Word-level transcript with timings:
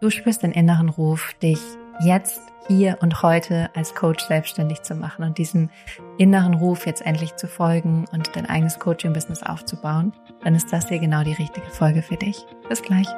du 0.00 0.10
spürst 0.10 0.42
den 0.42 0.52
inneren 0.52 0.88
Ruf, 0.88 1.34
dich 1.42 1.60
jetzt, 2.00 2.40
hier 2.68 2.98
und 3.00 3.22
heute 3.22 3.70
als 3.74 3.94
Coach 3.94 4.24
selbstständig 4.26 4.82
zu 4.82 4.94
machen 4.94 5.24
und 5.24 5.38
diesem 5.38 5.70
inneren 6.18 6.52
Ruf 6.52 6.84
jetzt 6.84 7.04
endlich 7.04 7.34
zu 7.36 7.48
folgen 7.48 8.04
und 8.12 8.36
dein 8.36 8.44
eigenes 8.44 8.78
Coaching-Business 8.78 9.42
aufzubauen, 9.42 10.12
dann 10.44 10.54
ist 10.54 10.70
das 10.70 10.88
hier 10.88 10.98
genau 10.98 11.24
die 11.24 11.32
richtige 11.32 11.66
Folge 11.70 12.02
für 12.02 12.16
dich. 12.16 12.44
Bis 12.68 12.82
gleich. 12.82 13.08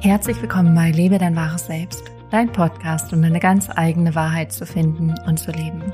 Herzlich 0.00 0.42
willkommen 0.42 0.74
bei 0.74 0.90
Lebe 0.90 1.18
dein 1.18 1.36
wahres 1.36 1.66
Selbst, 1.66 2.02
dein 2.32 2.50
Podcast, 2.50 3.12
um 3.12 3.22
deine 3.22 3.38
ganz 3.38 3.70
eigene 3.70 4.16
Wahrheit 4.16 4.52
zu 4.52 4.66
finden 4.66 5.14
und 5.26 5.38
zu 5.38 5.52
leben. 5.52 5.92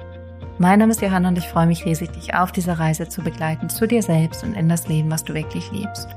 Mein 0.61 0.81
Name 0.81 0.91
ist 0.91 1.01
Johanna 1.01 1.29
und 1.29 1.39
ich 1.39 1.47
freue 1.47 1.69
mich 1.69 1.85
riesig, 1.85 2.11
dich 2.11 2.35
auf 2.35 2.51
dieser 2.51 2.81
Reise 2.81 3.09
zu 3.09 3.23
begleiten 3.23 3.69
zu 3.69 3.87
dir 3.87 4.03
selbst 4.03 4.43
und 4.43 4.55
in 4.55 4.69
das 4.69 4.89
Leben, 4.89 5.09
was 5.09 5.23
du 5.23 5.33
wirklich 5.33 5.71
liebst. 5.71 6.09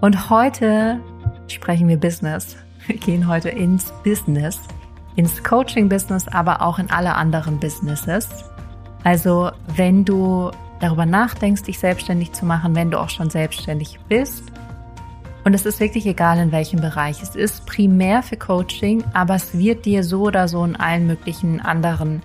Und 0.00 0.30
heute 0.30 1.00
sprechen 1.48 1.88
wir 1.88 1.96
Business. 1.96 2.56
Wir 2.86 2.98
gehen 2.98 3.26
heute 3.26 3.48
ins 3.48 3.92
Business, 4.04 4.60
ins 5.16 5.42
Coaching-Business, 5.42 6.28
aber 6.28 6.62
auch 6.62 6.78
in 6.78 6.88
alle 6.92 7.16
anderen 7.16 7.58
Businesses. 7.58 8.28
Also 9.02 9.50
wenn 9.74 10.04
du 10.04 10.52
darüber 10.78 11.04
nachdenkst, 11.04 11.64
dich 11.64 11.80
selbstständig 11.80 12.30
zu 12.30 12.46
machen, 12.46 12.76
wenn 12.76 12.92
du 12.92 13.00
auch 13.00 13.10
schon 13.10 13.28
selbstständig 13.28 13.98
bist, 14.08 14.44
und 15.42 15.52
es 15.52 15.66
ist 15.66 15.80
wirklich 15.80 16.06
egal, 16.06 16.38
in 16.38 16.52
welchem 16.52 16.80
Bereich. 16.80 17.22
Es 17.22 17.36
ist 17.36 17.66
primär 17.66 18.22
für 18.22 18.36
Coaching, 18.36 19.04
aber 19.12 19.34
es 19.34 19.58
wird 19.58 19.84
dir 19.84 20.02
so 20.04 20.22
oder 20.22 20.48
so 20.48 20.64
in 20.64 20.76
allen 20.76 21.06
möglichen 21.06 21.60
anderen 21.60 22.22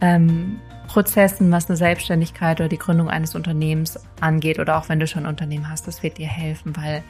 ähm, 0.00 0.60
Prozessen, 0.90 1.52
was 1.52 1.68
eine 1.68 1.76
Selbstständigkeit 1.76 2.58
oder 2.58 2.68
die 2.68 2.76
Gründung 2.76 3.08
eines 3.08 3.36
Unternehmens 3.36 3.96
angeht 4.20 4.58
oder 4.58 4.76
auch 4.76 4.88
wenn 4.88 4.98
du 4.98 5.06
schon 5.06 5.22
ein 5.22 5.28
Unternehmen 5.28 5.70
hast, 5.70 5.86
das 5.86 6.02
wird 6.02 6.18
dir 6.18 6.26
helfen, 6.26 6.76
weil 6.76 7.04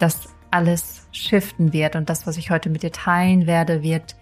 das 0.00 0.34
alles 0.50 1.06
shiften 1.12 1.72
wird 1.72 1.94
und 1.94 2.10
das, 2.10 2.26
was 2.26 2.36
ich 2.36 2.50
heute 2.50 2.70
mit 2.70 2.82
dir 2.82 2.90
teilen 2.90 3.46
werde, 3.46 3.84
wird 3.84 4.16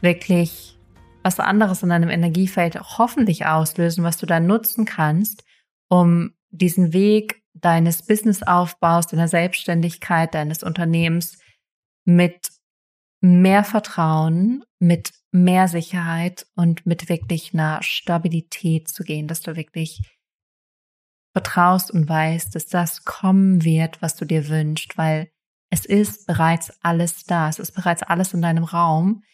wirklich 0.00 0.78
was 1.22 1.38
anderes 1.38 1.82
in 1.82 1.90
deinem 1.90 2.08
Energiefeld 2.08 2.80
hoffentlich 2.96 3.44
auslösen, 3.44 4.04
was 4.04 4.16
du 4.16 4.24
dann 4.24 4.46
nutzen 4.46 4.86
kannst, 4.86 5.44
um 5.90 6.32
diesen 6.48 6.94
Weg 6.94 7.42
deines 7.52 8.06
Businessaufbaus, 8.06 9.06
deiner 9.06 9.28
Selbstständigkeit, 9.28 10.32
deines 10.32 10.62
Unternehmens 10.62 11.40
mit 12.06 12.48
mehr 13.24 13.64
Vertrauen, 13.64 14.64
mit 14.78 15.12
mehr 15.32 15.66
Sicherheit 15.66 16.46
und 16.54 16.84
mit 16.84 17.08
wirklich 17.08 17.54
einer 17.54 17.82
Stabilität 17.82 18.88
zu 18.88 19.02
gehen, 19.02 19.26
dass 19.28 19.40
du 19.40 19.56
wirklich 19.56 20.02
vertraust 21.32 21.90
und 21.90 22.08
weißt, 22.08 22.54
dass 22.54 22.66
das 22.66 23.04
kommen 23.04 23.64
wird, 23.64 24.02
was 24.02 24.14
du 24.14 24.26
dir 24.26 24.48
wünschst, 24.48 24.96
weil 24.98 25.30
es 25.70 25.86
ist 25.86 26.26
bereits 26.26 26.70
alles 26.84 27.24
da, 27.24 27.48
es 27.48 27.58
ist 27.58 27.72
bereits 27.72 28.02
alles 28.02 28.34
in 28.34 28.42
deinem 28.42 28.62
Raum. 28.62 29.24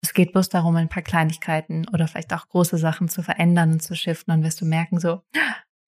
Es 0.00 0.14
geht 0.14 0.32
bloß 0.32 0.48
darum, 0.48 0.76
ein 0.76 0.88
paar 0.88 1.02
Kleinigkeiten 1.02 1.86
oder 1.88 2.06
vielleicht 2.06 2.32
auch 2.32 2.48
große 2.48 2.78
Sachen 2.78 3.08
zu 3.08 3.22
verändern 3.22 3.72
und 3.72 3.82
zu 3.82 3.94
shiften. 3.94 4.32
Dann 4.32 4.44
wirst 4.44 4.60
du 4.60 4.64
merken, 4.64 5.00
so, 5.00 5.22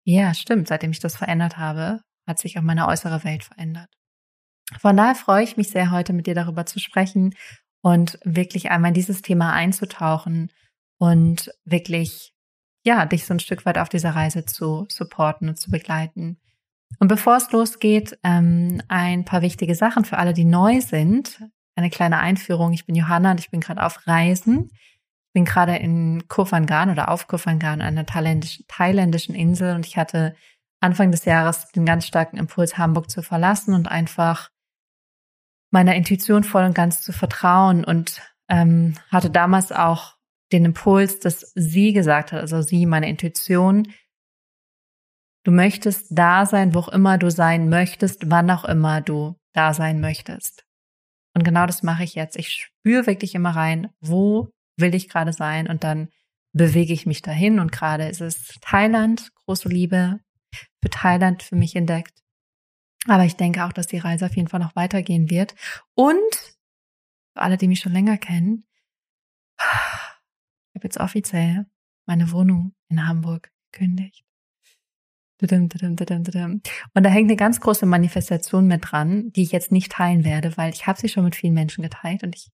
ja, 0.03 0.33
stimmt, 0.33 0.67
seitdem 0.67 0.91
ich 0.91 0.99
das 0.99 1.15
verändert 1.15 1.57
habe, 1.57 2.01
hat 2.27 2.37
sich 2.37 2.59
auch 2.59 2.63
meine 2.63 2.87
äußere 2.87 3.23
Welt 3.23 3.45
verändert. 3.45 3.89
Von 4.79 4.97
daher 4.97 5.15
freue 5.15 5.43
ich 5.43 5.57
mich 5.57 5.69
sehr, 5.69 5.91
heute 5.91 6.13
mit 6.13 6.27
dir 6.27 6.35
darüber 6.35 6.65
zu 6.65 6.79
sprechen 6.79 7.35
und 7.81 8.17
wirklich 8.23 8.71
einmal 8.71 8.89
in 8.89 8.95
dieses 8.95 9.21
Thema 9.21 9.53
einzutauchen 9.53 10.51
und 10.97 11.51
wirklich, 11.65 12.33
ja, 12.83 13.05
dich 13.05 13.25
so 13.25 13.33
ein 13.33 13.39
Stück 13.39 13.65
weit 13.65 13.77
auf 13.77 13.89
dieser 13.89 14.15
Reise 14.15 14.45
zu 14.45 14.85
supporten 14.89 15.49
und 15.49 15.59
zu 15.59 15.69
begleiten. 15.69 16.39
Und 16.99 17.07
bevor 17.09 17.37
es 17.37 17.51
losgeht, 17.51 18.17
ähm, 18.23 18.81
ein 18.87 19.25
paar 19.25 19.41
wichtige 19.41 19.75
Sachen 19.75 20.05
für 20.05 20.17
alle, 20.17 20.33
die 20.33 20.45
neu 20.45 20.81
sind. 20.81 21.41
Eine 21.75 21.89
kleine 21.89 22.19
Einführung. 22.19 22.73
Ich 22.73 22.85
bin 22.85 22.95
Johanna 22.95 23.31
und 23.31 23.39
ich 23.39 23.51
bin 23.51 23.59
gerade 23.59 23.83
auf 23.83 24.07
Reisen. 24.07 24.69
Ich 24.71 25.33
bin 25.33 25.45
gerade 25.45 25.75
in 25.75 26.27
Kofangan 26.27 26.89
oder 26.89 27.09
auf 27.09 27.27
Kofangan, 27.27 27.81
einer 27.81 28.05
thailändischen, 28.05 28.65
thailändischen 28.67 29.35
Insel 29.35 29.75
und 29.75 29.85
ich 29.85 29.97
hatte 29.97 30.35
Anfang 30.79 31.11
des 31.11 31.25
Jahres 31.25 31.71
den 31.71 31.85
ganz 31.85 32.07
starken 32.07 32.37
Impuls, 32.37 32.77
Hamburg 32.77 33.09
zu 33.09 33.21
verlassen 33.21 33.73
und 33.73 33.89
einfach 33.89 34.49
meiner 35.75 35.95
Intuition 35.95 36.45
voll 36.45 36.63
und 36.63 36.73
ganz 36.73 37.01
zu 37.01 37.11
vertrauen 37.11 37.83
und 37.83 38.21
ähm, 38.47 38.93
hatte 39.11 39.29
damals 39.29 39.73
auch 39.73 40.15
den 40.53 40.63
Impuls, 40.63 41.19
dass 41.19 41.51
sie 41.53 41.91
gesagt 41.91 42.31
hat, 42.31 42.39
also 42.39 42.61
sie, 42.61 42.85
meine 42.85 43.09
Intuition, 43.09 43.91
du 45.43 45.51
möchtest 45.51 46.07
da 46.11 46.45
sein, 46.45 46.73
wo 46.73 46.79
auch 46.79 46.87
immer 46.87 47.17
du 47.17 47.29
sein 47.29 47.67
möchtest, 47.67 48.31
wann 48.31 48.49
auch 48.51 48.63
immer 48.63 49.01
du 49.01 49.35
da 49.51 49.73
sein 49.73 49.99
möchtest. 49.99 50.65
Und 51.33 51.43
genau 51.43 51.65
das 51.65 51.83
mache 51.83 52.05
ich 52.05 52.15
jetzt. 52.15 52.37
Ich 52.37 52.53
spüre 52.53 53.05
wirklich 53.05 53.35
immer 53.35 53.53
rein, 53.53 53.89
wo 53.99 54.47
will 54.77 54.95
ich 54.95 55.09
gerade 55.09 55.33
sein 55.33 55.67
und 55.67 55.83
dann 55.83 56.07
bewege 56.53 56.93
ich 56.93 57.05
mich 57.05 57.21
dahin 57.21 57.59
und 57.59 57.73
gerade 57.73 58.07
ist 58.07 58.21
es 58.21 58.47
Thailand, 58.61 59.29
große 59.43 59.67
Liebe 59.67 60.21
für 60.81 60.89
Thailand 60.89 61.43
für 61.43 61.57
mich 61.57 61.75
entdeckt. 61.75 62.24
Aber 63.07 63.25
ich 63.25 63.35
denke 63.35 63.65
auch, 63.65 63.73
dass 63.73 63.87
die 63.87 63.97
Reise 63.97 64.25
auf 64.25 64.35
jeden 64.35 64.47
Fall 64.47 64.59
noch 64.59 64.75
weitergehen 64.75 65.29
wird. 65.29 65.55
Und 65.93 66.57
für 67.33 67.41
alle, 67.41 67.57
die 67.57 67.67
mich 67.67 67.79
schon 67.79 67.93
länger 67.93 68.17
kennen, 68.17 68.65
ich 69.57 70.75
habe 70.75 70.83
jetzt 70.83 70.99
offiziell 70.99 71.65
meine 72.05 72.31
Wohnung 72.31 72.73
in 72.89 73.07
Hamburg 73.07 73.51
gekündigt. 73.71 74.25
Und 76.93 77.03
da 77.03 77.09
hängt 77.09 77.29
eine 77.29 77.35
ganz 77.35 77.59
große 77.59 77.85
Manifestation 77.85 78.67
mit 78.67 78.91
dran, 78.91 79.31
die 79.33 79.43
ich 79.43 79.51
jetzt 79.51 79.71
nicht 79.71 79.91
teilen 79.91 80.23
werde, 80.23 80.55
weil 80.57 80.73
ich 80.73 80.87
habe 80.87 80.99
sie 80.99 81.09
schon 81.09 81.25
mit 81.25 81.35
vielen 81.35 81.53
Menschen 81.53 81.81
geteilt 81.81 82.23
und 82.23 82.35
ich 82.35 82.49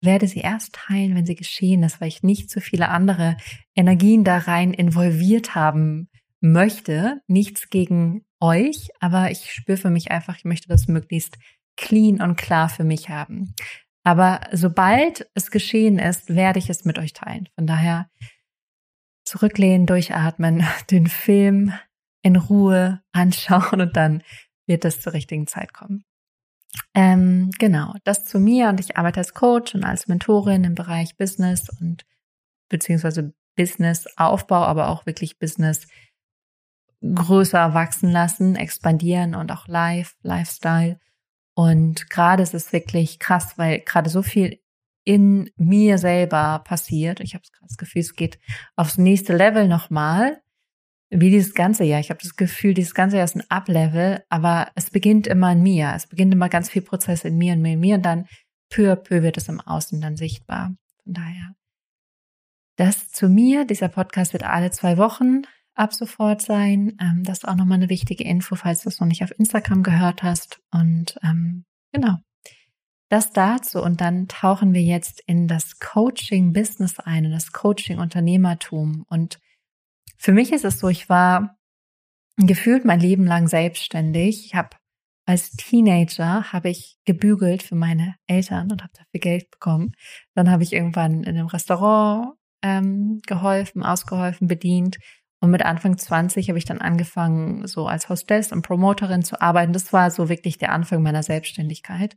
werde 0.00 0.26
sie 0.26 0.40
erst 0.40 0.74
teilen, 0.74 1.14
wenn 1.14 1.26
sie 1.26 1.34
geschehen 1.34 1.82
ist, 1.82 2.00
weil 2.00 2.08
ich 2.08 2.22
nicht 2.22 2.50
so 2.50 2.60
viele 2.60 2.88
andere 2.88 3.36
Energien 3.74 4.24
da 4.24 4.38
rein 4.38 4.72
involviert 4.72 5.54
haben 5.54 6.08
möchte. 6.40 7.20
Nichts 7.26 7.70
gegen 7.70 8.24
euch, 8.44 8.88
aber 9.00 9.30
ich 9.30 9.50
spüre 9.52 9.78
für 9.78 9.90
mich 9.90 10.10
einfach, 10.10 10.36
ich 10.36 10.44
möchte 10.44 10.68
das 10.68 10.86
möglichst 10.86 11.38
clean 11.76 12.20
und 12.20 12.36
klar 12.36 12.68
für 12.68 12.84
mich 12.84 13.08
haben. 13.08 13.54
Aber 14.04 14.40
sobald 14.52 15.28
es 15.34 15.50
geschehen 15.50 15.98
ist, 15.98 16.34
werde 16.34 16.58
ich 16.58 16.68
es 16.68 16.84
mit 16.84 16.98
euch 16.98 17.14
teilen. 17.14 17.48
Von 17.54 17.66
daher 17.66 18.10
zurücklehnen, 19.24 19.86
durchatmen, 19.86 20.64
den 20.90 21.06
Film 21.06 21.72
in 22.22 22.36
Ruhe 22.36 23.02
anschauen 23.12 23.80
und 23.80 23.96
dann 23.96 24.22
wird 24.66 24.84
es 24.84 25.00
zur 25.00 25.14
richtigen 25.14 25.46
Zeit 25.46 25.72
kommen. 25.72 26.04
Ähm, 26.94 27.50
genau, 27.58 27.94
das 28.04 28.24
zu 28.24 28.38
mir 28.38 28.68
und 28.68 28.80
ich 28.80 28.96
arbeite 28.96 29.20
als 29.20 29.32
Coach 29.32 29.74
und 29.74 29.84
als 29.84 30.08
Mentorin 30.08 30.64
im 30.64 30.74
Bereich 30.74 31.16
Business 31.16 31.68
und 31.80 32.04
beziehungsweise 32.68 33.32
Business 33.56 34.06
Aufbau, 34.16 34.64
aber 34.64 34.88
auch 34.88 35.06
wirklich 35.06 35.38
Business 35.38 35.86
größer 37.12 37.74
wachsen 37.74 38.10
lassen, 38.10 38.56
expandieren 38.56 39.34
und 39.34 39.52
auch 39.52 39.68
live, 39.68 40.16
Lifestyle. 40.22 40.98
Und 41.54 42.08
gerade 42.10 42.42
ist 42.42 42.54
es 42.54 42.72
wirklich 42.72 43.18
krass, 43.18 43.58
weil 43.58 43.80
gerade 43.80 44.10
so 44.10 44.22
viel 44.22 44.60
in 45.04 45.50
mir 45.56 45.98
selber 45.98 46.62
passiert. 46.64 47.20
Ich 47.20 47.34
habe 47.34 47.44
das 47.60 47.76
Gefühl, 47.76 48.00
es 48.00 48.14
geht 48.14 48.38
aufs 48.74 48.98
nächste 48.98 49.36
Level 49.36 49.68
nochmal. 49.68 50.40
Wie 51.10 51.30
dieses 51.30 51.54
ganze 51.54 51.84
Jahr. 51.84 52.00
Ich 52.00 52.10
habe 52.10 52.20
das 52.22 52.34
Gefühl, 52.34 52.74
dieses 52.74 52.94
ganze 52.94 53.16
Jahr 53.16 53.26
ist 53.26 53.36
ein 53.36 53.48
Up-Level, 53.48 54.24
aber 54.30 54.72
es 54.74 54.90
beginnt 54.90 55.26
immer 55.26 55.52
in 55.52 55.62
mir. 55.62 55.92
Es 55.94 56.08
beginnt 56.08 56.32
immer 56.32 56.48
ganz 56.48 56.70
viel 56.70 56.82
Prozess 56.82 57.24
in 57.24 57.36
mir 57.36 57.52
und 57.52 57.62
mir 57.62 57.74
und 57.74 57.80
mir 57.80 57.96
und 57.96 58.02
dann 58.02 58.26
peu 58.70 58.90
à 58.90 58.96
peu 58.96 59.22
wird 59.22 59.36
es 59.36 59.48
im 59.48 59.60
Außen 59.60 60.00
dann 60.00 60.16
sichtbar. 60.16 60.74
Von 61.04 61.12
daher. 61.12 61.54
Das 62.76 63.10
zu 63.10 63.28
mir. 63.28 63.64
Dieser 63.64 63.88
Podcast 63.88 64.32
wird 64.32 64.42
alle 64.42 64.70
zwei 64.70 64.96
Wochen 64.96 65.42
ab 65.74 65.92
sofort 65.92 66.42
sein. 66.42 66.96
Ähm, 67.00 67.22
das 67.24 67.38
ist 67.38 67.48
auch 67.48 67.56
nochmal 67.56 67.78
eine 67.78 67.88
wichtige 67.88 68.24
Info, 68.24 68.54
falls 68.56 68.82
du 68.82 68.88
es 68.88 69.00
noch 69.00 69.08
nicht 69.08 69.24
auf 69.24 69.38
Instagram 69.38 69.82
gehört 69.82 70.22
hast. 70.22 70.60
Und 70.70 71.16
ähm, 71.22 71.64
genau, 71.92 72.16
das 73.08 73.32
dazu. 73.32 73.82
Und 73.82 74.00
dann 74.00 74.28
tauchen 74.28 74.74
wir 74.74 74.82
jetzt 74.82 75.22
in 75.26 75.48
das 75.48 75.78
Coaching-Business 75.78 77.00
ein, 77.00 77.24
in 77.24 77.32
das 77.32 77.52
Coaching-Unternehmertum. 77.52 79.04
Und 79.08 79.38
für 80.18 80.32
mich 80.32 80.52
ist 80.52 80.64
es 80.64 80.78
so, 80.78 80.88
ich 80.88 81.08
war 81.08 81.56
gefühlt 82.36 82.84
mein 82.84 83.00
Leben 83.00 83.26
lang 83.26 83.48
selbstständig. 83.48 84.46
Ich 84.46 84.54
habe 84.54 84.76
als 85.26 85.52
Teenager 85.52 86.52
habe 86.52 86.68
ich 86.68 86.98
gebügelt 87.06 87.62
für 87.62 87.76
meine 87.76 88.16
Eltern 88.26 88.70
und 88.70 88.82
habe 88.82 88.92
dafür 88.92 89.20
Geld 89.20 89.50
bekommen. 89.50 89.92
Dann 90.34 90.50
habe 90.50 90.62
ich 90.62 90.72
irgendwann 90.72 91.22
in 91.22 91.36
einem 91.36 91.46
Restaurant 91.46 92.34
ähm, 92.62 93.20
geholfen, 93.26 93.82
ausgeholfen, 93.82 94.48
bedient 94.48 94.98
und 95.40 95.50
mit 95.50 95.62
Anfang 95.62 95.98
20 95.98 96.48
habe 96.48 96.58
ich 96.58 96.64
dann 96.64 96.80
angefangen, 96.80 97.66
so 97.66 97.86
als 97.86 98.08
Hostess 98.08 98.52
und 98.52 98.62
Promoterin 98.62 99.22
zu 99.22 99.40
arbeiten. 99.40 99.72
Das 99.72 99.92
war 99.92 100.10
so 100.10 100.28
wirklich 100.28 100.58
der 100.58 100.72
Anfang 100.72 101.02
meiner 101.02 101.22
Selbstständigkeit. 101.22 102.16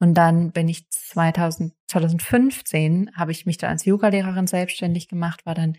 Und 0.00 0.14
dann 0.14 0.52
bin 0.52 0.68
ich 0.68 0.88
2000, 0.90 1.74
2015 1.88 3.10
habe 3.16 3.32
ich 3.32 3.46
mich 3.46 3.58
dann 3.58 3.70
als 3.70 3.84
Yogalehrerin 3.84 4.46
selbstständig 4.46 5.08
gemacht, 5.08 5.44
war 5.44 5.54
dann 5.54 5.76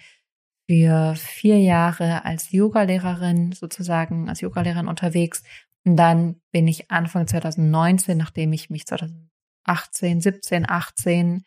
für 0.70 1.16
vier 1.16 1.60
Jahre 1.60 2.26
als 2.26 2.52
Yogalehrerin 2.52 3.54
sozusagen, 3.54 4.28
als 4.30 4.42
Yogalehrerin 4.42 4.88
unterwegs. 4.88 5.42
Und 5.86 5.96
dann 5.96 6.42
bin 6.52 6.68
ich 6.68 6.92
Anfang 6.92 7.28
2019, 7.28 8.18
nachdem 8.18 8.52
ich 8.52 8.70
mich 8.70 8.86
2018, 8.86 10.22
17, 10.22 10.70
18 10.70 11.46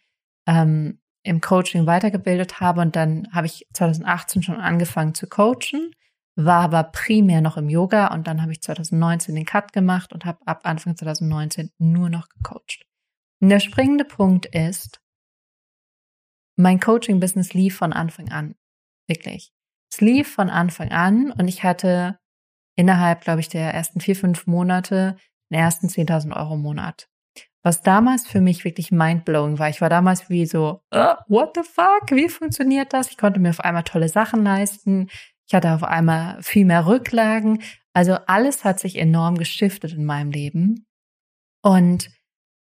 ähm, 0.49 0.99
im 1.23 1.41
Coaching 1.41 1.87
weitergebildet 1.87 2.61
habe 2.61 2.81
und 2.81 2.97
dann 2.97 3.29
habe 3.33 3.47
ich 3.47 3.67
2018 3.75 4.43
schon 4.43 4.57
angefangen 4.57 5.15
zu 5.15 5.27
coachen, 5.27 5.93
war 6.35 6.63
aber 6.63 6.85
primär 6.85 7.41
noch 7.41 7.57
im 7.57 7.69
Yoga 7.69 8.09
und 8.09 8.27
dann 8.27 8.43
habe 8.43 8.53
ich 8.53 8.63
2019 8.63 9.35
den 9.35 9.45
Cut 9.45 9.73
gemacht 9.73 10.13
und 10.13 10.25
habe 10.25 10.39
ab 10.47 10.61
Anfang 10.65 10.97
2019 10.97 11.71
nur 11.79 12.09
noch 12.09 12.29
gecoacht. 12.29 12.85
Und 13.41 13.51
der 13.51 13.61
springende 13.61 14.05
Punkt 14.05 14.47
ist, 14.47 15.01
mein 16.57 16.81
Coaching-Business 16.81 17.55
lief 17.55 17.77
von 17.77 17.93
Anfang 17.93 18.31
an. 18.31 18.55
Wirklich. 19.09 19.53
Es 19.93 20.01
lief 20.01 20.33
von 20.33 20.49
Anfang 20.49 20.91
an 20.91 21.33
und 21.33 21.49
ich 21.49 21.65
hatte 21.65 22.19
innerhalb, 22.77 23.23
glaube 23.23 23.41
ich, 23.41 23.49
der 23.49 23.75
ersten 23.75 24.01
vier, 24.01 24.17
fünf 24.17 24.47
Monate 24.47 25.17
den 25.51 25.59
ersten 25.59 25.89
10.000 25.89 26.35
Euro 26.35 26.55
im 26.55 26.63
Monat. 26.63 27.09
Was 27.63 27.83
damals 27.83 28.27
für 28.27 28.41
mich 28.41 28.65
wirklich 28.65 28.91
mindblowing 28.91 29.59
war. 29.59 29.69
Ich 29.69 29.81
war 29.81 29.89
damals 29.89 30.29
wie 30.29 30.47
so, 30.47 30.83
uh, 30.93 31.15
what 31.29 31.53
the 31.55 31.63
fuck? 31.63 32.11
Wie 32.11 32.29
funktioniert 32.29 32.93
das? 32.93 33.11
Ich 33.11 33.19
konnte 33.19 33.39
mir 33.39 33.51
auf 33.51 33.61
einmal 33.61 33.85
tolle 33.85 34.09
Sachen 34.09 34.43
leisten. 34.43 35.09
Ich 35.47 35.55
hatte 35.55 35.73
auf 35.73 35.85
einmal 35.85 36.43
viel 36.43 36.65
mehr 36.65 36.87
Rücklagen. 36.87 37.63
Also 37.93 38.15
alles 38.27 38.65
hat 38.65 38.81
sich 38.81 38.97
enorm 38.97 39.37
geschiftet 39.37 39.93
in 39.93 40.05
meinem 40.05 40.31
Leben. 40.31 40.87
Und 41.63 42.11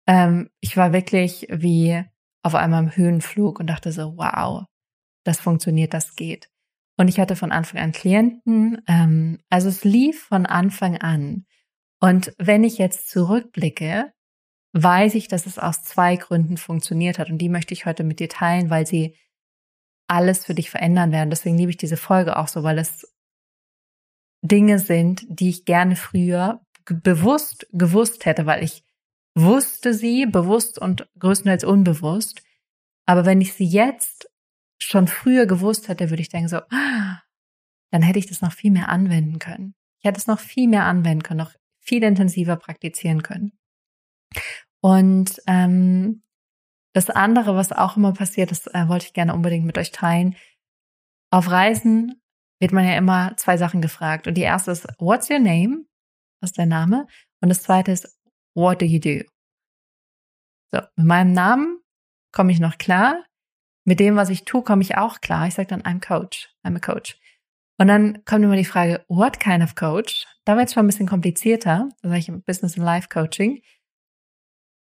ähm, 0.08 0.50
ich 0.60 0.76
war 0.76 0.92
wirklich 0.92 1.48
wie 1.50 2.04
auf 2.44 2.56
einmal 2.56 2.84
im 2.84 2.96
Höhenflug 2.96 3.60
und 3.60 3.68
dachte 3.68 3.92
so, 3.92 4.18
wow, 4.18 4.66
das 5.24 5.40
funktioniert, 5.40 5.94
das 5.94 6.16
geht. 6.16 6.50
Und 6.98 7.08
ich 7.08 7.20
hatte 7.20 7.36
von 7.36 7.52
Anfang 7.52 7.80
an 7.80 7.92
Klienten. 7.94 8.82
Ähm, 8.88 9.40
also 9.50 9.70
es 9.70 9.84
lief 9.84 10.24
von 10.24 10.46
Anfang 10.46 10.98
an. 10.98 11.46
Und 12.00 12.34
wenn 12.38 12.64
ich 12.64 12.78
jetzt 12.78 13.10
zurückblicke, 13.10 14.12
weiß 14.74 15.16
ich, 15.16 15.28
dass 15.28 15.46
es 15.46 15.60
aus 15.60 15.84
zwei 15.84 16.16
Gründen 16.16 16.58
funktioniert 16.58 17.20
hat. 17.20 17.30
Und 17.30 17.38
die 17.40 17.50
möchte 17.50 17.74
ich 17.74 17.86
heute 17.86 18.04
mit 18.04 18.20
dir 18.20 18.30
teilen, 18.30 18.70
weil 18.70 18.88
sie 18.88 19.18
alles 20.08 20.46
für 20.46 20.54
dich 20.54 20.70
verändern 20.70 21.12
werden. 21.12 21.30
Deswegen 21.30 21.58
liebe 21.58 21.72
ich 21.72 21.78
diese 21.78 21.98
Folge 21.98 22.38
auch 22.38 22.48
so, 22.48 22.64
weil 22.64 22.78
es 22.78 23.08
Dinge 24.42 24.80
sind, 24.80 25.24
die 25.28 25.50
ich 25.50 25.66
gerne 25.66 25.96
früher 25.96 26.62
bewusst 26.86 27.68
gewusst 27.72 28.26
hätte, 28.26 28.46
weil 28.46 28.64
ich 28.64 28.84
wusste 29.36 29.94
sie 29.94 30.26
bewusst 30.26 30.80
und 30.80 31.08
größtenteils 31.20 31.64
unbewusst. 31.64 32.42
Aber 33.06 33.26
wenn 33.26 33.42
ich 33.42 33.54
sie 33.54 33.66
jetzt 33.66 34.30
schon 34.80 35.08
früher 35.08 35.46
gewusst 35.46 35.88
hätte, 35.88 36.10
würde 36.10 36.22
ich 36.22 36.30
denken 36.30 36.50
so, 36.50 36.60
dann 37.92 38.02
hätte 38.02 38.20
ich 38.20 38.28
das 38.28 38.42
noch 38.42 38.52
viel 38.52 38.72
mehr 38.72 38.90
anwenden 38.90 39.40
können. 39.40 39.76
Ich 40.00 40.06
hätte 40.06 40.20
es 40.20 40.28
noch 40.28 40.40
viel 40.40 40.68
mehr 40.68 40.86
anwenden 40.86 41.24
können, 41.24 41.40
noch 41.40 41.54
viel 41.80 42.04
intensiver 42.04 42.56
praktizieren 42.56 43.22
können. 43.22 43.54
Und 44.82 45.42
ähm, 45.48 46.24
das 46.94 47.10
andere, 47.10 47.56
was 47.56 47.72
auch 47.72 47.98
immer 47.98 48.14
passiert, 48.14 48.52
das 48.52 48.68
äh, 48.68 48.88
wollte 48.88 49.06
ich 49.06 49.14
gerne 49.14 49.34
unbedingt 49.34 49.66
mit 49.66 49.78
euch 49.78 49.92
teilen. 49.92 50.36
Auf 51.32 51.50
Reisen 51.50 52.22
wird 52.60 52.74
man 52.74 52.86
ja 52.86 52.96
immer 52.96 53.36
zwei 53.38 53.58
Sachen 53.58 53.82
gefragt. 53.82 54.28
Und 54.28 54.36
die 54.36 54.42
erste 54.42 54.72
ist, 54.72 54.88
what's 55.00 55.30
your 55.30 55.40
name? 55.40 55.86
Was 56.42 56.52
ist 56.52 56.58
dein 56.58 56.70
Name? 56.70 57.08
Und 57.42 57.50
das 57.50 57.64
zweite 57.64 57.92
ist, 57.92 58.20
what 58.56 58.82
do 58.82 58.86
you 58.86 59.00
do? 59.00 59.24
So, 60.72 60.80
mit 60.96 61.06
meinem 61.06 61.34
Namen 61.34 61.80
komme 62.32 62.52
ich 62.52 62.60
noch 62.60 62.78
klar. 62.78 63.24
Mit 63.86 64.00
dem, 64.00 64.16
was 64.16 64.30
ich 64.30 64.46
tue, 64.46 64.64
komme 64.64 64.84
ich 64.84 64.98
auch 64.98 65.22
klar. 65.22 65.48
Ich 65.48 65.56
sage 65.56 65.68
dann, 65.68 65.82
I'm 65.84 66.06
Coach. 66.06 66.50
I'm 66.64 66.76
a 66.76 66.80
Coach. 66.80 67.18
Und 67.80 67.88
dann 67.88 68.24
kommt 68.26 68.44
immer 68.44 68.56
die 68.56 68.66
Frage, 68.66 69.04
what 69.08 69.40
kind 69.40 69.64
of 69.64 69.76
Coach? 69.76 70.28
Da 70.46 70.56
wird 70.56 70.68
es 70.68 70.74
schon 70.74 70.84
ein 70.84 70.88
bisschen 70.88 71.08
komplizierter. 71.08 71.90
Da 72.02 72.10
sage 72.10 72.20
ich 72.20 72.46
Business 72.46 72.78
and 72.78 72.86
Life 72.86 73.10
Coaching. 73.10 73.62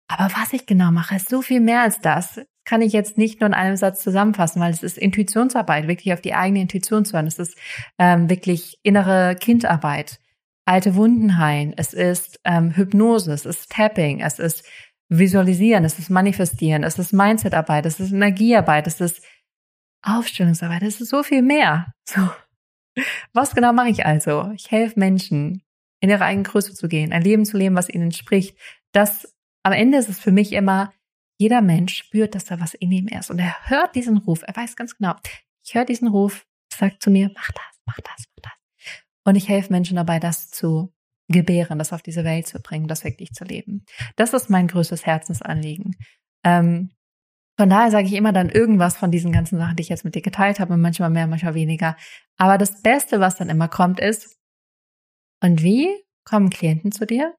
Aber 0.08 0.30
was 0.36 0.52
ich 0.52 0.66
genau 0.66 0.90
mache, 0.90 1.16
ist 1.16 1.28
so 1.28 1.42
viel 1.42 1.60
mehr 1.60 1.82
als 1.82 2.00
das. 2.00 2.40
Kann 2.64 2.82
ich 2.82 2.92
jetzt 2.92 3.18
nicht 3.18 3.40
nur 3.40 3.48
in 3.48 3.54
einem 3.54 3.76
Satz 3.76 4.02
zusammenfassen, 4.02 4.60
weil 4.60 4.72
es 4.72 4.82
ist 4.82 4.98
Intuitionsarbeit, 4.98 5.88
wirklich 5.88 6.12
auf 6.12 6.20
die 6.20 6.34
eigene 6.34 6.60
Intuition 6.60 7.04
zu 7.04 7.14
hören. 7.14 7.26
Es 7.26 7.38
ist 7.38 7.56
ähm, 7.98 8.30
wirklich 8.30 8.78
innere 8.82 9.34
Kindarbeit, 9.34 10.20
alte 10.64 10.94
Wunden 10.94 11.38
heilen. 11.38 11.74
Es 11.76 11.92
ist 11.92 12.40
ähm, 12.44 12.76
Hypnose, 12.76 13.32
es 13.32 13.46
ist 13.46 13.70
Tapping, 13.70 14.20
es 14.20 14.38
ist 14.38 14.64
Visualisieren, 15.08 15.84
es 15.84 15.98
ist 15.98 16.08
Manifestieren, 16.08 16.84
es 16.84 16.98
ist 16.98 17.12
Mindsetarbeit, 17.12 17.84
es 17.84 18.00
ist 18.00 18.12
Energiearbeit, 18.12 18.86
es 18.86 19.00
ist 19.00 19.22
Aufstellungsarbeit, 20.02 20.82
es 20.82 21.00
ist 21.00 21.10
so 21.10 21.22
viel 21.22 21.42
mehr. 21.42 21.92
So. 22.08 22.28
Was 23.32 23.54
genau 23.54 23.72
mache 23.72 23.88
ich 23.88 24.04
also? 24.04 24.50
Ich 24.54 24.70
helfe 24.70 24.98
Menschen, 24.98 25.62
in 26.00 26.10
ihre 26.10 26.24
eigene 26.24 26.42
Größe 26.42 26.74
zu 26.74 26.88
gehen, 26.88 27.12
ein 27.12 27.22
Leben 27.22 27.44
zu 27.44 27.56
leben, 27.56 27.76
was 27.76 27.88
ihnen 27.88 28.04
entspricht, 28.04 28.58
das 28.92 29.31
am 29.62 29.72
Ende 29.72 29.98
ist 29.98 30.08
es 30.08 30.18
für 30.18 30.32
mich 30.32 30.52
immer, 30.52 30.92
jeder 31.38 31.60
Mensch 31.60 31.96
spürt, 31.96 32.34
dass 32.34 32.44
da 32.44 32.60
was 32.60 32.74
in 32.74 32.92
ihm 32.92 33.08
ist. 33.08 33.30
Und 33.30 33.38
er 33.38 33.54
hört 33.68 33.94
diesen 33.94 34.18
Ruf. 34.18 34.42
Er 34.46 34.54
weiß 34.54 34.76
ganz 34.76 34.96
genau, 34.96 35.14
ich 35.64 35.74
höre 35.74 35.84
diesen 35.84 36.08
Ruf, 36.08 36.46
sagt 36.72 37.02
zu 37.02 37.10
mir, 37.10 37.30
mach 37.34 37.50
das, 37.50 37.80
mach 37.86 37.96
das, 37.96 38.24
mach 38.36 38.42
das. 38.42 38.52
Und 39.24 39.36
ich 39.36 39.48
helfe 39.48 39.72
Menschen 39.72 39.96
dabei, 39.96 40.18
das 40.18 40.50
zu 40.50 40.92
gebären, 41.28 41.78
das 41.78 41.92
auf 41.92 42.02
diese 42.02 42.24
Welt 42.24 42.46
zu 42.46 42.60
bringen, 42.60 42.88
das 42.88 43.04
wirklich 43.04 43.32
zu 43.32 43.44
leben. 43.44 43.84
Das 44.16 44.34
ist 44.34 44.50
mein 44.50 44.68
größtes 44.68 45.06
Herzensanliegen. 45.06 45.96
Ähm, 46.44 46.90
von 47.58 47.70
daher 47.70 47.90
sage 47.90 48.06
ich 48.06 48.14
immer 48.14 48.32
dann 48.32 48.48
irgendwas 48.48 48.96
von 48.96 49.10
diesen 49.10 49.32
ganzen 49.32 49.58
Sachen, 49.58 49.76
die 49.76 49.82
ich 49.82 49.88
jetzt 49.88 50.04
mit 50.04 50.14
dir 50.14 50.22
geteilt 50.22 50.58
habe, 50.58 50.76
manchmal 50.76 51.10
mehr, 51.10 51.26
manchmal 51.26 51.54
weniger. 51.54 51.96
Aber 52.36 52.58
das 52.58 52.82
Beste, 52.82 53.20
was 53.20 53.36
dann 53.36 53.50
immer 53.50 53.68
kommt, 53.68 54.00
ist, 54.00 54.38
und 55.42 55.62
wie 55.62 55.88
kommen 56.24 56.50
Klienten 56.50 56.92
zu 56.92 57.06
dir? 57.06 57.34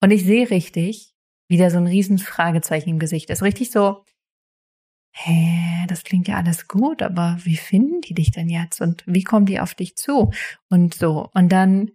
Und 0.00 0.10
ich 0.10 0.24
sehe 0.24 0.50
richtig, 0.50 1.14
wie 1.48 1.58
da 1.58 1.70
so 1.70 1.78
ein 1.78 1.86
riesen 1.86 2.18
Fragezeichen 2.18 2.90
im 2.90 2.98
Gesicht 2.98 3.28
ist. 3.30 3.42
Richtig 3.42 3.70
so, 3.70 4.04
hä, 5.12 5.86
das 5.88 6.04
klingt 6.04 6.28
ja 6.28 6.36
alles 6.36 6.68
gut, 6.68 7.02
aber 7.02 7.38
wie 7.42 7.56
finden 7.56 8.00
die 8.00 8.14
dich 8.14 8.30
denn 8.30 8.48
jetzt? 8.48 8.80
Und 8.80 9.04
wie 9.06 9.24
kommen 9.24 9.46
die 9.46 9.60
auf 9.60 9.74
dich 9.74 9.96
zu? 9.96 10.32
Und 10.68 10.94
so. 10.94 11.28
Und 11.34 11.50
dann 11.50 11.90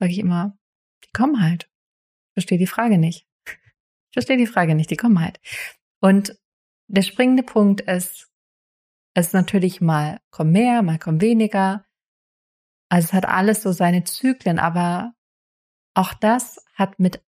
sage 0.00 0.12
ich 0.12 0.18
immer, 0.18 0.58
die 1.04 1.10
kommen 1.12 1.42
halt. 1.42 1.70
Ich 2.30 2.34
verstehe 2.34 2.58
die 2.58 2.66
Frage 2.66 2.98
nicht. 2.98 3.26
Ich 3.46 4.14
verstehe 4.14 4.36
die 4.36 4.46
Frage 4.46 4.74
nicht, 4.74 4.90
die 4.90 4.96
kommen 4.96 5.20
halt. 5.20 5.40
Und 6.00 6.36
der 6.88 7.02
springende 7.02 7.42
Punkt 7.42 7.82
ist, 7.82 8.28
es 9.14 9.28
ist 9.28 9.32
natürlich 9.34 9.80
mal 9.80 10.20
kommen 10.30 10.52
mehr, 10.52 10.82
mal 10.82 10.98
kommen 10.98 11.20
weniger. 11.20 11.84
Also 12.88 13.06
es 13.06 13.12
hat 13.12 13.26
alles 13.26 13.62
so 13.62 13.72
seine 13.72 14.04
Zyklen, 14.04 14.58
aber 14.58 15.14
auch 15.94 16.14
das 16.14 16.64
hat 16.74 16.98
mit 16.98 17.22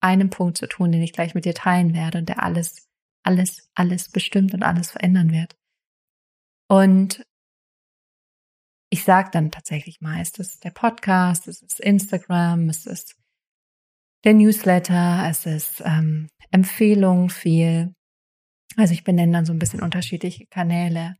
einem 0.00 0.30
Punkt 0.30 0.56
zu 0.56 0.66
tun, 0.66 0.92
den 0.92 1.02
ich 1.02 1.12
gleich 1.12 1.34
mit 1.34 1.44
dir 1.44 1.54
teilen 1.54 1.94
werde 1.94 2.18
und 2.18 2.28
der 2.28 2.42
alles, 2.42 2.88
alles, 3.22 3.68
alles 3.74 4.08
bestimmt 4.10 4.54
und 4.54 4.62
alles 4.62 4.90
verändern 4.90 5.32
wird. 5.32 5.56
Und 6.68 7.24
ich 8.90 9.04
sage 9.04 9.30
dann 9.32 9.50
tatsächlich 9.50 10.00
meist, 10.00 10.38
es 10.38 10.54
ist 10.54 10.64
der 10.64 10.70
Podcast, 10.70 11.48
es 11.48 11.62
ist 11.62 11.80
Instagram, 11.80 12.68
es 12.68 12.86
ist 12.86 13.16
der 14.24 14.34
Newsletter, 14.34 15.26
es 15.28 15.46
ist 15.46 15.82
ähm, 15.84 16.28
Empfehlungen 16.50 17.30
viel. 17.30 17.94
Also 18.76 18.94
ich 18.94 19.04
benenne 19.04 19.32
dann 19.32 19.44
so 19.44 19.52
ein 19.52 19.58
bisschen 19.58 19.82
unterschiedliche 19.82 20.46
Kanäle. 20.46 21.16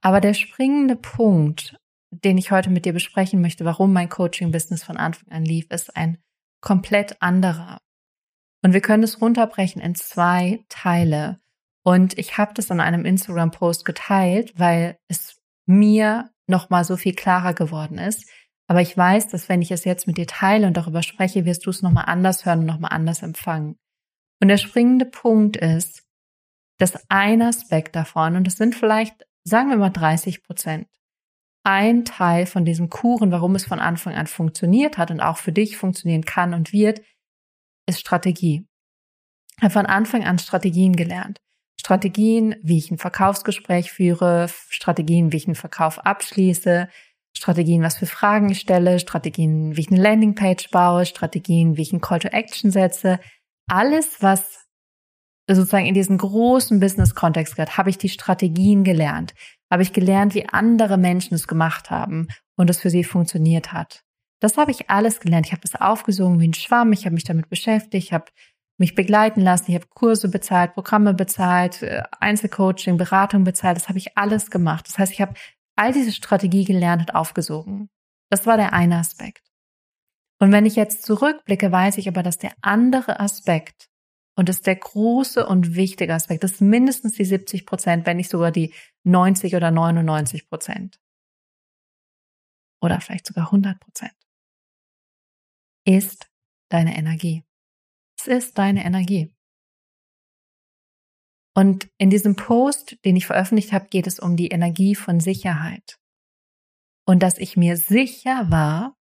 Aber 0.00 0.20
der 0.20 0.34
springende 0.34 0.96
Punkt, 0.96 1.76
den 2.12 2.38
ich 2.38 2.50
heute 2.50 2.70
mit 2.70 2.84
dir 2.84 2.92
besprechen 2.92 3.40
möchte, 3.40 3.64
warum 3.64 3.92
mein 3.92 4.08
Coaching-Business 4.08 4.84
von 4.84 4.96
Anfang 4.96 5.32
an 5.32 5.44
lief, 5.44 5.70
ist 5.70 5.96
ein 5.96 6.18
komplett 6.60 7.20
anderer. 7.20 7.78
Und 8.62 8.74
wir 8.74 8.80
können 8.80 9.02
es 9.02 9.20
runterbrechen 9.20 9.82
in 9.82 9.94
zwei 9.94 10.64
Teile. 10.68 11.40
Und 11.84 12.16
ich 12.18 12.38
habe 12.38 12.54
das 12.54 12.70
in 12.70 12.80
einem 12.80 13.04
Instagram-Post 13.04 13.84
geteilt, 13.84 14.52
weil 14.56 14.98
es 15.08 15.40
mir 15.66 16.30
nochmal 16.46 16.84
so 16.84 16.96
viel 16.96 17.14
klarer 17.14 17.54
geworden 17.54 17.98
ist. 17.98 18.28
Aber 18.68 18.80
ich 18.80 18.96
weiß, 18.96 19.28
dass 19.28 19.48
wenn 19.48 19.62
ich 19.62 19.70
es 19.70 19.84
jetzt 19.84 20.06
mit 20.06 20.18
dir 20.18 20.26
teile 20.26 20.66
und 20.66 20.76
darüber 20.76 21.02
spreche, 21.02 21.44
wirst 21.44 21.66
du 21.66 21.70
es 21.70 21.82
nochmal 21.82 22.04
anders 22.06 22.44
hören 22.44 22.60
und 22.60 22.66
nochmal 22.66 22.92
anders 22.92 23.22
empfangen. 23.22 23.76
Und 24.40 24.48
der 24.48 24.58
springende 24.58 25.06
Punkt 25.06 25.56
ist, 25.56 26.04
dass 26.78 26.98
ein 27.08 27.42
Aspekt 27.42 27.96
davon, 27.96 28.36
und 28.36 28.46
es 28.46 28.56
sind 28.56 28.74
vielleicht, 28.74 29.26
sagen 29.44 29.70
wir 29.70 29.76
mal 29.76 29.90
30 29.90 30.42
Prozent, 30.42 30.88
ein 31.64 32.04
Teil 32.04 32.46
von 32.46 32.64
diesem 32.64 32.90
Kuchen, 32.90 33.30
warum 33.30 33.54
es 33.54 33.64
von 33.64 33.78
Anfang 33.78 34.14
an 34.14 34.26
funktioniert 34.26 34.98
hat 34.98 35.10
und 35.10 35.20
auch 35.20 35.36
für 35.36 35.52
dich 35.52 35.76
funktionieren 35.76 36.24
kann 36.24 36.54
und 36.54 36.72
wird, 36.72 37.00
ist 37.86 38.00
Strategie. 38.00 38.66
Ich 39.56 39.62
habe 39.62 39.72
von 39.72 39.86
Anfang 39.86 40.24
an 40.24 40.38
Strategien 40.38 40.96
gelernt. 40.96 41.40
Strategien, 41.78 42.56
wie 42.62 42.78
ich 42.78 42.90
ein 42.90 42.98
Verkaufsgespräch 42.98 43.92
führe, 43.92 44.48
Strategien, 44.68 45.32
wie 45.32 45.36
ich 45.36 45.46
einen 45.46 45.56
Verkauf 45.56 45.98
abschließe, 45.98 46.88
Strategien, 47.36 47.82
was 47.82 47.96
für 47.96 48.06
Fragen 48.06 48.50
ich 48.50 48.60
stelle, 48.60 48.98
Strategien, 48.98 49.76
wie 49.76 49.80
ich 49.80 49.90
eine 49.90 50.00
Landingpage 50.00 50.70
baue, 50.70 51.06
Strategien, 51.06 51.76
wie 51.76 51.82
ich 51.82 51.92
einen 51.92 52.00
Call 52.00 52.20
to 52.20 52.28
Action 52.28 52.70
setze. 52.70 53.18
Alles, 53.68 54.20
was 54.20 54.66
sozusagen 55.48 55.86
in 55.86 55.94
diesen 55.94 56.18
großen 56.18 56.78
Business-Kontext 56.78 57.56
gehört, 57.56 57.76
habe 57.76 57.90
ich 57.90 57.98
die 57.98 58.08
Strategien 58.08 58.84
gelernt 58.84 59.34
habe 59.72 59.82
ich 59.82 59.94
gelernt, 59.94 60.34
wie 60.34 60.46
andere 60.50 60.98
Menschen 60.98 61.34
es 61.34 61.48
gemacht 61.48 61.90
haben 61.90 62.28
und 62.56 62.68
es 62.68 62.78
für 62.78 62.90
sie 62.90 63.04
funktioniert 63.04 63.72
hat. 63.72 64.04
Das 64.38 64.58
habe 64.58 64.70
ich 64.70 64.90
alles 64.90 65.18
gelernt. 65.18 65.46
Ich 65.46 65.52
habe 65.52 65.62
es 65.64 65.74
aufgesogen 65.74 66.40
wie 66.40 66.48
ein 66.48 66.52
Schwamm. 66.52 66.92
Ich 66.92 67.06
habe 67.06 67.14
mich 67.14 67.24
damit 67.24 67.48
beschäftigt. 67.48 68.04
Ich 68.04 68.12
habe 68.12 68.26
mich 68.76 68.94
begleiten 68.94 69.40
lassen. 69.40 69.70
Ich 69.70 69.74
habe 69.74 69.86
Kurse 69.88 70.28
bezahlt, 70.28 70.74
Programme 70.74 71.14
bezahlt, 71.14 71.82
äh, 71.82 72.02
Einzelcoaching, 72.20 72.98
Beratung 72.98 73.44
bezahlt. 73.44 73.78
Das 73.78 73.88
habe 73.88 73.96
ich 73.96 74.18
alles 74.18 74.50
gemacht. 74.50 74.86
Das 74.88 74.98
heißt, 74.98 75.12
ich 75.12 75.22
habe 75.22 75.32
all 75.74 75.94
diese 75.94 76.12
Strategie 76.12 76.64
gelernt 76.64 77.00
und 77.00 77.14
aufgesogen. 77.14 77.88
Das 78.28 78.46
war 78.46 78.58
der 78.58 78.74
eine 78.74 78.98
Aspekt. 78.98 79.48
Und 80.38 80.52
wenn 80.52 80.66
ich 80.66 80.76
jetzt 80.76 81.06
zurückblicke, 81.06 81.72
weiß 81.72 81.96
ich 81.96 82.08
aber, 82.08 82.22
dass 82.22 82.36
der 82.36 82.52
andere 82.60 83.20
Aspekt 83.20 83.88
und 84.34 84.48
das 84.48 84.56
ist 84.56 84.66
der 84.66 84.76
große 84.76 85.46
und 85.46 85.74
wichtige 85.74 86.14
Aspekt, 86.14 86.42
das 86.42 86.52
ist 86.52 86.60
mindestens 86.60 87.12
die 87.14 87.24
70 87.24 87.66
Prozent, 87.66 88.06
wenn 88.06 88.16
nicht 88.16 88.30
sogar 88.30 88.50
die 88.50 88.72
90 89.04 89.54
oder 89.56 89.70
99 89.70 90.48
Prozent. 90.48 91.00
Oder 92.80 93.00
vielleicht 93.00 93.26
sogar 93.26 93.46
100 93.46 93.78
Prozent. 93.78 94.14
Ist 95.84 96.30
deine 96.70 96.96
Energie. 96.96 97.44
Es 98.18 98.26
ist 98.26 98.58
deine 98.58 98.84
Energie. 98.84 99.32
Und 101.54 101.90
in 101.98 102.08
diesem 102.08 102.34
Post, 102.34 102.96
den 103.04 103.16
ich 103.16 103.26
veröffentlicht 103.26 103.72
habe, 103.72 103.88
geht 103.88 104.06
es 104.06 104.18
um 104.18 104.36
die 104.36 104.48
Energie 104.48 104.94
von 104.94 105.20
Sicherheit. 105.20 106.00
Und 107.04 107.22
dass 107.22 107.36
ich 107.36 107.56
mir 107.56 107.76
sicher 107.76 108.50
war, 108.50 108.96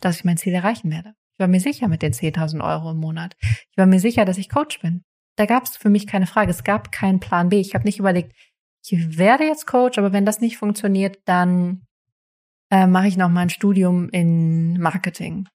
dass 0.00 0.16
ich 0.16 0.24
mein 0.24 0.36
Ziel 0.36 0.54
erreichen 0.54 0.90
werde. 0.90 1.14
Ich 1.34 1.40
war 1.40 1.48
mir 1.48 1.60
sicher 1.60 1.88
mit 1.88 2.02
den 2.02 2.12
10.000 2.12 2.62
Euro 2.62 2.92
im 2.92 2.98
Monat. 2.98 3.36
Ich 3.40 3.76
war 3.76 3.86
mir 3.86 4.00
sicher, 4.00 4.24
dass 4.24 4.38
ich 4.38 4.48
Coach 4.48 4.80
bin. 4.80 5.04
Da 5.36 5.46
gab 5.46 5.64
es 5.64 5.76
für 5.76 5.90
mich 5.90 6.06
keine 6.06 6.26
Frage. 6.26 6.50
Es 6.50 6.62
gab 6.62 6.92
keinen 6.92 7.18
Plan 7.18 7.48
B. 7.48 7.58
Ich 7.58 7.74
habe 7.74 7.84
nicht 7.84 7.98
überlegt, 7.98 8.32
ich 8.86 9.18
werde 9.18 9.44
jetzt 9.44 9.66
Coach, 9.66 9.98
aber 9.98 10.12
wenn 10.12 10.26
das 10.26 10.40
nicht 10.40 10.58
funktioniert, 10.58 11.18
dann 11.24 11.86
äh, 12.70 12.86
mache 12.86 13.08
ich 13.08 13.16
noch 13.16 13.28
mal 13.30 13.40
ein 13.40 13.50
Studium 13.50 14.08
in 14.10 14.78
Marketing. 14.80 15.48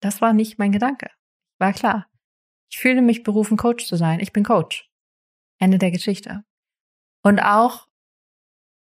Das 0.00 0.20
war 0.20 0.32
nicht 0.32 0.58
mein 0.58 0.70
Gedanke. 0.70 1.08
War 1.58 1.72
klar. 1.72 2.06
Ich 2.70 2.78
fühle 2.78 3.02
mich 3.02 3.22
berufen, 3.22 3.56
Coach 3.56 3.86
zu 3.86 3.96
sein. 3.96 4.20
Ich 4.20 4.32
bin 4.32 4.44
Coach. 4.44 4.88
Ende 5.58 5.78
der 5.78 5.90
Geschichte. 5.90 6.42
Und 7.22 7.40
auch 7.40 7.86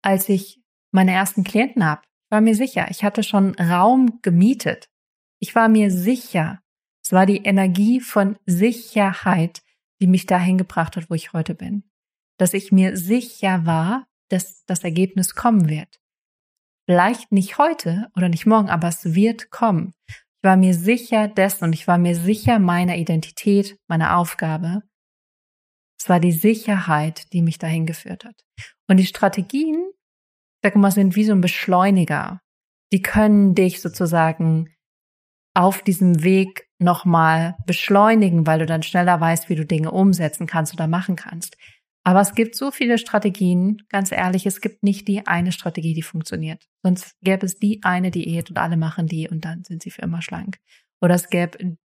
als 0.01 0.29
ich 0.29 0.61
meine 0.91 1.11
ersten 1.11 1.43
Klienten 1.43 1.85
habe, 1.85 2.01
war 2.29 2.41
mir 2.41 2.55
sicher, 2.55 2.89
ich 2.89 3.03
hatte 3.03 3.23
schon 3.23 3.55
Raum 3.55 4.19
gemietet. 4.21 4.87
Ich 5.41 5.55
war 5.55 5.69
mir 5.69 5.89
sicher, 5.89 6.61
es 7.03 7.11
war 7.11 7.25
die 7.25 7.43
Energie 7.43 7.99
von 7.99 8.37
Sicherheit, 8.45 9.63
die 9.99 10.05
mich 10.05 10.27
dahin 10.27 10.59
gebracht 10.59 10.95
hat, 10.95 11.09
wo 11.09 11.15
ich 11.15 11.33
heute 11.33 11.55
bin. 11.55 11.83
Dass 12.37 12.53
ich 12.53 12.71
mir 12.71 12.95
sicher 12.95 13.65
war, 13.65 14.05
dass 14.29 14.63
das 14.65 14.83
Ergebnis 14.83 15.33
kommen 15.33 15.67
wird. 15.67 15.99
Vielleicht 16.85 17.31
nicht 17.31 17.57
heute 17.57 18.09
oder 18.15 18.29
nicht 18.29 18.45
morgen, 18.45 18.69
aber 18.69 18.87
es 18.87 19.15
wird 19.15 19.49
kommen. 19.49 19.93
Ich 20.07 20.43
war 20.43 20.57
mir 20.57 20.75
sicher 20.75 21.27
dessen 21.27 21.65
und 21.65 21.73
ich 21.73 21.87
war 21.87 21.97
mir 21.97 22.15
sicher 22.15 22.59
meiner 22.59 22.97
Identität, 22.97 23.77
meiner 23.87 24.17
Aufgabe. 24.17 24.83
Es 25.99 26.07
war 26.07 26.19
die 26.19 26.31
Sicherheit, 26.31 27.33
die 27.33 27.41
mich 27.41 27.57
dahin 27.57 27.87
geführt 27.87 28.25
hat. 28.25 28.43
Und 28.87 28.97
die 28.97 29.05
Strategien, 29.05 29.91
sag 30.61 30.75
mal, 30.75 30.91
sind 30.91 31.15
wie 31.15 31.25
so 31.25 31.31
ein 31.31 31.41
Beschleuniger. 31.41 32.41
Die 32.91 33.01
können 33.01 33.55
dich 33.55 33.81
sozusagen 33.81 34.69
auf 35.53 35.81
diesem 35.81 36.23
Weg 36.23 36.67
nochmal 36.79 37.55
beschleunigen, 37.65 38.47
weil 38.47 38.59
du 38.59 38.65
dann 38.65 38.83
schneller 38.83 39.19
weißt, 39.19 39.49
wie 39.49 39.55
du 39.55 39.65
Dinge 39.65 39.91
umsetzen 39.91 40.47
kannst 40.47 40.73
oder 40.73 40.87
machen 40.87 41.15
kannst. 41.15 41.57
Aber 42.03 42.21
es 42.21 42.33
gibt 42.33 42.55
so 42.55 42.71
viele 42.71 42.97
Strategien, 42.97 43.83
ganz 43.89 44.11
ehrlich, 44.11 44.45
es 44.47 44.61
gibt 44.61 44.81
nicht 44.81 45.07
die 45.07 45.27
eine 45.27 45.51
Strategie, 45.51 45.93
die 45.93 46.01
funktioniert. 46.01 46.65
Sonst 46.83 47.15
gäbe 47.21 47.45
es 47.45 47.59
die 47.59 47.81
eine 47.83 48.09
Diät 48.09 48.49
und 48.49 48.57
alle 48.57 48.77
machen 48.77 49.05
die 49.05 49.29
und 49.29 49.45
dann 49.45 49.63
sind 49.63 49.83
sie 49.83 49.91
für 49.91 50.01
immer 50.01 50.21
schlank. 50.21 50.57
Oder 50.99 51.15
es 51.15 51.29
gäbe 51.29 51.77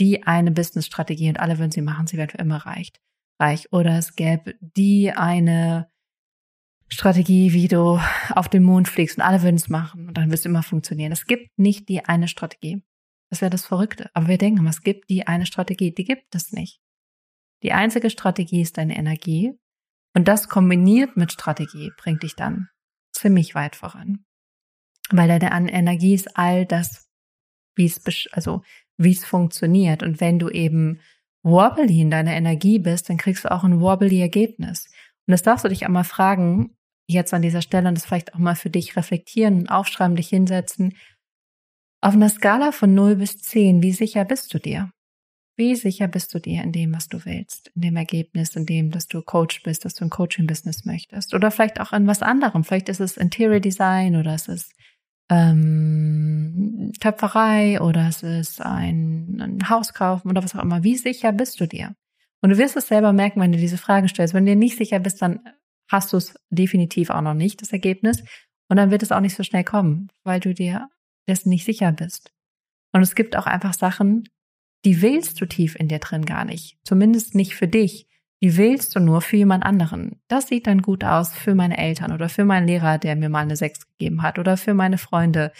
die 0.00 0.22
eine 0.22 0.52
Business-Strategie 0.52 1.28
und 1.28 1.40
alle 1.40 1.58
würden 1.58 1.70
sie 1.70 1.82
machen, 1.82 2.06
sie 2.06 2.16
werden 2.16 2.30
für 2.30 2.38
immer 2.38 2.64
reich. 2.64 2.92
reich. 3.38 3.70
Oder 3.72 3.98
es 3.98 4.14
gäbe 4.14 4.54
die 4.60 5.12
eine 5.12 5.90
Strategie, 6.88 7.52
wie 7.52 7.68
du 7.68 8.00
auf 8.30 8.48
den 8.48 8.62
Mond 8.62 8.88
fliegst 8.88 9.18
und 9.18 9.24
alle 9.24 9.42
würden 9.42 9.56
es 9.56 9.68
machen 9.68 10.08
und 10.08 10.14
dann 10.16 10.30
wirst 10.30 10.46
du 10.46 10.48
immer 10.48 10.62
funktionieren. 10.62 11.12
Es 11.12 11.26
gibt 11.26 11.58
nicht 11.58 11.88
die 11.90 12.04
eine 12.06 12.28
Strategie. 12.28 12.82
Das 13.30 13.40
wäre 13.40 13.50
das 13.50 13.66
Verrückte. 13.66 14.10
Aber 14.14 14.28
wir 14.28 14.38
denken, 14.38 14.66
es 14.66 14.82
gibt 14.82 15.10
die 15.10 15.26
eine 15.26 15.46
Strategie. 15.46 15.92
Die 15.92 16.04
gibt 16.04 16.34
es 16.34 16.52
nicht. 16.52 16.80
Die 17.62 17.72
einzige 17.72 18.10
Strategie 18.10 18.62
ist 18.62 18.78
deine 18.78 18.96
Energie. 18.96 19.52
Und 20.14 20.28
das 20.28 20.48
kombiniert 20.48 21.16
mit 21.16 21.32
Strategie 21.32 21.92
bringt 21.96 22.22
dich 22.22 22.34
dann 22.34 22.68
ziemlich 23.12 23.54
weit 23.54 23.76
voran. 23.76 24.24
Weil 25.10 25.28
deine 25.28 25.72
Energie 25.72 26.14
ist 26.14 26.36
all 26.36 26.66
das, 26.66 27.08
wie 27.74 27.86
es, 27.86 28.00
also, 28.32 28.62
wie 28.96 29.12
es 29.12 29.24
funktioniert. 29.24 30.02
Und 30.02 30.20
wenn 30.20 30.38
du 30.38 30.48
eben 30.48 31.00
wobbly 31.42 32.00
in 32.00 32.10
deiner 32.10 32.32
Energie 32.32 32.78
bist, 32.78 33.08
dann 33.08 33.16
kriegst 33.16 33.44
du 33.44 33.50
auch 33.50 33.64
ein 33.64 33.80
wobbly 33.80 34.20
Ergebnis. 34.20 34.86
Und 35.26 35.32
das 35.32 35.42
darfst 35.42 35.64
du 35.64 35.68
dich 35.68 35.86
einmal 35.86 36.04
fragen, 36.04 36.76
jetzt 37.06 37.32
an 37.32 37.42
dieser 37.42 37.62
Stelle 37.62 37.88
und 37.88 37.94
das 37.96 38.04
vielleicht 38.04 38.34
auch 38.34 38.38
mal 38.38 38.54
für 38.54 38.70
dich 38.70 38.96
reflektieren, 38.96 39.68
aufschreiben, 39.68 40.16
dich 40.16 40.28
hinsetzen. 40.28 40.94
Auf 42.00 42.14
einer 42.14 42.28
Skala 42.28 42.72
von 42.72 42.94
0 42.94 43.16
bis 43.16 43.38
10, 43.38 43.82
wie 43.82 43.92
sicher 43.92 44.24
bist 44.24 44.54
du 44.54 44.58
dir? 44.58 44.90
Wie 45.56 45.74
sicher 45.74 46.06
bist 46.06 46.32
du 46.32 46.38
dir 46.38 46.62
in 46.62 46.70
dem, 46.70 46.94
was 46.94 47.08
du 47.08 47.24
willst, 47.24 47.72
in 47.74 47.82
dem 47.82 47.96
Ergebnis, 47.96 48.54
in 48.54 48.64
dem, 48.64 48.92
dass 48.92 49.08
du 49.08 49.22
Coach 49.22 49.64
bist, 49.64 49.84
dass 49.84 49.94
du 49.94 50.04
ein 50.04 50.10
Coaching-Business 50.10 50.84
möchtest? 50.84 51.34
Oder 51.34 51.50
vielleicht 51.50 51.80
auch 51.80 51.92
in 51.92 52.06
was 52.06 52.22
anderem. 52.22 52.62
Vielleicht 52.62 52.88
ist 52.88 53.00
es 53.00 53.16
Interior 53.16 53.58
Design 53.58 54.14
oder 54.14 54.34
es 54.34 54.46
ist 54.46 54.72
ähm, 55.28 56.92
Töpferei 57.00 57.80
oder 57.80 58.06
es 58.06 58.22
ist 58.22 58.60
ein, 58.60 59.40
ein 59.40 59.68
Haus 59.68 59.92
kaufen 59.92 60.30
oder 60.30 60.44
was 60.44 60.54
auch 60.54 60.62
immer. 60.62 60.84
Wie 60.84 60.96
sicher 60.96 61.32
bist 61.32 61.60
du 61.60 61.66
dir? 61.66 61.94
Und 62.40 62.50
du 62.50 62.58
wirst 62.58 62.76
es 62.76 62.86
selber 62.86 63.12
merken, 63.12 63.40
wenn 63.40 63.50
du 63.50 63.58
diese 63.58 63.78
Frage 63.78 64.08
stellst. 64.08 64.34
Wenn 64.34 64.46
du 64.46 64.52
dir 64.52 64.56
nicht 64.56 64.78
sicher 64.78 65.00
bist, 65.00 65.20
dann 65.20 65.40
hast 65.90 66.12
du 66.12 66.18
es 66.18 66.34
definitiv 66.50 67.10
auch 67.10 67.22
noch 67.22 67.34
nicht, 67.34 67.60
das 67.60 67.72
Ergebnis. 67.72 68.22
Und 68.68 68.76
dann 68.76 68.92
wird 68.92 69.02
es 69.02 69.10
auch 69.10 69.20
nicht 69.20 69.34
so 69.34 69.42
schnell 69.42 69.64
kommen, 69.64 70.08
weil 70.22 70.38
du 70.38 70.54
dir 70.54 70.88
dessen 71.28 71.50
nicht 71.50 71.64
sicher 71.64 71.92
bist. 71.92 72.32
Und 72.92 73.02
es 73.02 73.14
gibt 73.14 73.36
auch 73.36 73.46
einfach 73.46 73.74
Sachen, 73.74 74.28
die 74.84 75.02
willst 75.02 75.40
du 75.40 75.46
tief 75.46 75.76
in 75.76 75.88
dir 75.88 75.98
drin 75.98 76.24
gar 76.24 76.44
nicht. 76.44 76.78
Zumindest 76.84 77.34
nicht 77.34 77.54
für 77.54 77.68
dich. 77.68 78.06
Die 78.40 78.56
willst 78.56 78.94
du 78.94 79.00
nur 79.00 79.20
für 79.20 79.36
jemand 79.36 79.64
anderen. 79.64 80.20
Das 80.28 80.46
sieht 80.46 80.68
dann 80.68 80.82
gut 80.82 81.02
aus 81.02 81.34
für 81.34 81.54
meine 81.54 81.76
Eltern 81.76 82.12
oder 82.12 82.28
für 82.28 82.44
meinen 82.44 82.68
Lehrer, 82.68 82.98
der 82.98 83.16
mir 83.16 83.28
mal 83.28 83.40
eine 83.40 83.56
Sechs 83.56 83.86
gegeben 83.88 84.22
hat 84.22 84.38
oder 84.38 84.56
für 84.56 84.74
meine 84.74 84.98
Freunde, 84.98 85.52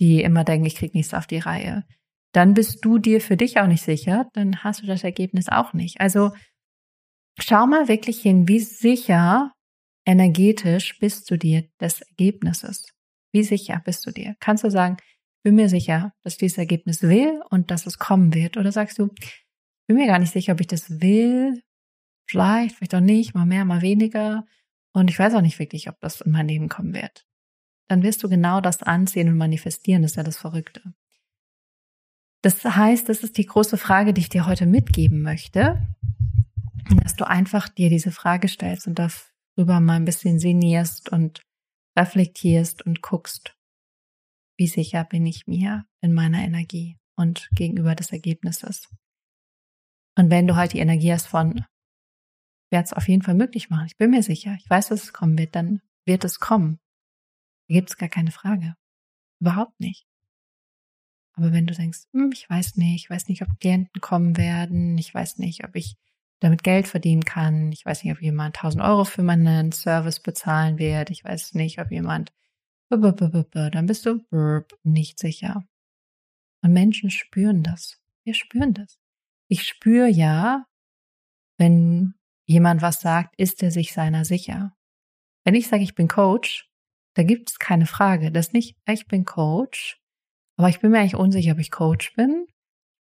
die 0.00 0.22
immer 0.22 0.44
denken, 0.44 0.66
ich 0.66 0.76
krieg 0.76 0.94
nichts 0.94 1.14
auf 1.14 1.26
die 1.26 1.38
Reihe. 1.38 1.84
Dann 2.32 2.52
bist 2.52 2.84
du 2.84 2.98
dir 2.98 3.22
für 3.22 3.38
dich 3.38 3.58
auch 3.58 3.66
nicht 3.66 3.82
sicher, 3.82 4.28
dann 4.34 4.62
hast 4.62 4.82
du 4.82 4.86
das 4.86 5.02
Ergebnis 5.02 5.48
auch 5.48 5.72
nicht. 5.72 6.00
Also 6.02 6.32
schau 7.38 7.66
mal 7.66 7.88
wirklich 7.88 8.20
hin, 8.20 8.46
wie 8.48 8.60
sicher 8.60 9.52
energetisch 10.04 10.98
bist 10.98 11.30
du 11.30 11.38
dir 11.38 11.64
des 11.80 12.02
Ergebnisses. 12.02 12.86
Wie 13.32 13.42
sicher 13.42 13.80
bist 13.82 14.04
du 14.06 14.10
dir? 14.10 14.36
Kannst 14.40 14.64
du 14.64 14.70
sagen, 14.70 14.98
bin 15.46 15.54
mir 15.54 15.68
sicher, 15.68 16.12
dass 16.24 16.38
dieses 16.38 16.58
Ergebnis 16.58 17.02
will 17.02 17.40
und 17.50 17.70
dass 17.70 17.86
es 17.86 18.00
kommen 18.00 18.34
wird? 18.34 18.56
Oder 18.56 18.72
sagst 18.72 18.98
du, 18.98 19.14
bin 19.86 19.96
mir 19.96 20.08
gar 20.08 20.18
nicht 20.18 20.32
sicher, 20.32 20.54
ob 20.54 20.60
ich 20.60 20.66
das 20.66 21.00
will, 21.00 21.62
vielleicht, 22.28 22.74
vielleicht 22.74 22.96
auch 22.96 23.00
nicht, 23.00 23.32
mal 23.32 23.46
mehr, 23.46 23.64
mal 23.64 23.80
weniger. 23.80 24.44
Und 24.92 25.08
ich 25.08 25.16
weiß 25.16 25.34
auch 25.34 25.42
nicht 25.42 25.60
wirklich, 25.60 25.88
ob 25.88 26.00
das 26.00 26.20
in 26.20 26.32
mein 26.32 26.48
Leben 26.48 26.68
kommen 26.68 26.94
wird. 26.94 27.28
Dann 27.86 28.02
wirst 28.02 28.24
du 28.24 28.28
genau 28.28 28.60
das 28.60 28.82
anziehen 28.82 29.28
und 29.28 29.36
manifestieren. 29.36 30.02
Das 30.02 30.10
ist 30.10 30.16
ja 30.16 30.24
das 30.24 30.36
Verrückte. 30.36 30.82
Das 32.42 32.64
heißt, 32.64 33.08
das 33.08 33.22
ist 33.22 33.38
die 33.38 33.46
große 33.46 33.76
Frage, 33.76 34.12
die 34.12 34.22
ich 34.22 34.28
dir 34.28 34.46
heute 34.46 34.66
mitgeben 34.66 35.22
möchte, 35.22 35.80
dass 37.04 37.14
du 37.14 37.24
einfach 37.24 37.68
dir 37.68 37.88
diese 37.88 38.10
Frage 38.10 38.48
stellst 38.48 38.88
und 38.88 38.98
darüber 38.98 39.78
mal 39.78 39.94
ein 39.94 40.06
bisschen 40.06 40.40
sinnierst 40.40 41.08
und 41.08 41.42
reflektierst 41.96 42.84
und 42.84 43.00
guckst, 43.00 43.55
wie 44.56 44.66
sicher 44.66 45.04
bin 45.04 45.26
ich 45.26 45.46
mir 45.46 45.86
in 46.00 46.14
meiner 46.14 46.42
Energie 46.42 46.98
und 47.16 47.48
gegenüber 47.54 47.94
des 47.94 48.12
Ergebnisses. 48.12 48.88
Und 50.16 50.30
wenn 50.30 50.46
du 50.46 50.56
halt 50.56 50.72
die 50.72 50.78
Energie 50.78 51.12
hast 51.12 51.26
von, 51.26 51.64
werde 52.70 52.84
es 52.84 52.92
auf 52.92 53.08
jeden 53.08 53.22
Fall 53.22 53.34
möglich 53.34 53.70
machen, 53.70 53.86
ich 53.86 53.96
bin 53.96 54.10
mir 54.10 54.22
sicher, 54.22 54.56
ich 54.58 54.68
weiß, 54.68 54.88
dass 54.88 55.04
es 55.04 55.12
kommen 55.12 55.38
wird, 55.38 55.54
dann 55.54 55.82
wird 56.04 56.24
es 56.24 56.40
kommen. 56.40 56.78
Da 57.68 57.74
gibt 57.74 57.90
es 57.90 57.96
gar 57.96 58.08
keine 58.08 58.30
Frage. 58.30 58.76
Überhaupt 59.40 59.78
nicht. 59.80 60.06
Aber 61.34 61.52
wenn 61.52 61.66
du 61.66 61.74
denkst, 61.74 62.04
hm, 62.12 62.30
ich 62.32 62.48
weiß 62.48 62.76
nicht, 62.76 63.04
ich 63.04 63.10
weiß 63.10 63.28
nicht, 63.28 63.42
ob 63.42 63.60
Klienten 63.60 64.00
kommen 64.00 64.38
werden, 64.38 64.96
ich 64.96 65.12
weiß 65.12 65.36
nicht, 65.38 65.64
ob 65.64 65.76
ich 65.76 65.96
damit 66.40 66.62
Geld 66.62 66.88
verdienen 66.88 67.24
kann, 67.24 67.72
ich 67.72 67.84
weiß 67.84 68.04
nicht, 68.04 68.12
ob 68.12 68.22
jemand 68.22 68.56
1000 68.56 68.82
Euro 68.82 69.04
für 69.04 69.22
meinen 69.22 69.72
Service 69.72 70.20
bezahlen 70.20 70.78
wird, 70.78 71.10
ich 71.10 71.24
weiß 71.24 71.54
nicht, 71.54 71.78
ob 71.78 71.90
jemand 71.90 72.32
dann 72.88 73.86
bist 73.86 74.06
du 74.06 74.24
nicht 74.82 75.18
sicher. 75.18 75.66
Und 76.62 76.72
Menschen 76.72 77.10
spüren 77.10 77.62
das. 77.62 78.00
Wir 78.24 78.34
spüren 78.34 78.74
das. 78.74 78.98
Ich 79.48 79.62
spüre 79.62 80.08
ja, 80.08 80.66
wenn 81.58 82.14
jemand 82.46 82.82
was 82.82 83.00
sagt, 83.00 83.34
ist 83.38 83.62
er 83.62 83.70
sich 83.70 83.92
seiner 83.92 84.24
sicher. 84.24 84.76
Wenn 85.44 85.54
ich 85.54 85.68
sage, 85.68 85.82
ich 85.82 85.94
bin 85.94 86.08
Coach, 86.08 86.68
da 87.14 87.22
gibt 87.22 87.50
es 87.50 87.58
keine 87.58 87.86
Frage. 87.86 88.32
Das 88.32 88.52
nicht, 88.52 88.76
ich 88.86 89.06
bin 89.06 89.24
Coach, 89.24 90.00
aber 90.56 90.68
ich 90.68 90.80
bin 90.80 90.90
mir 90.90 90.98
eigentlich 91.00 91.16
unsicher, 91.16 91.52
ob 91.52 91.58
ich 91.58 91.70
Coach 91.70 92.14
bin. 92.14 92.46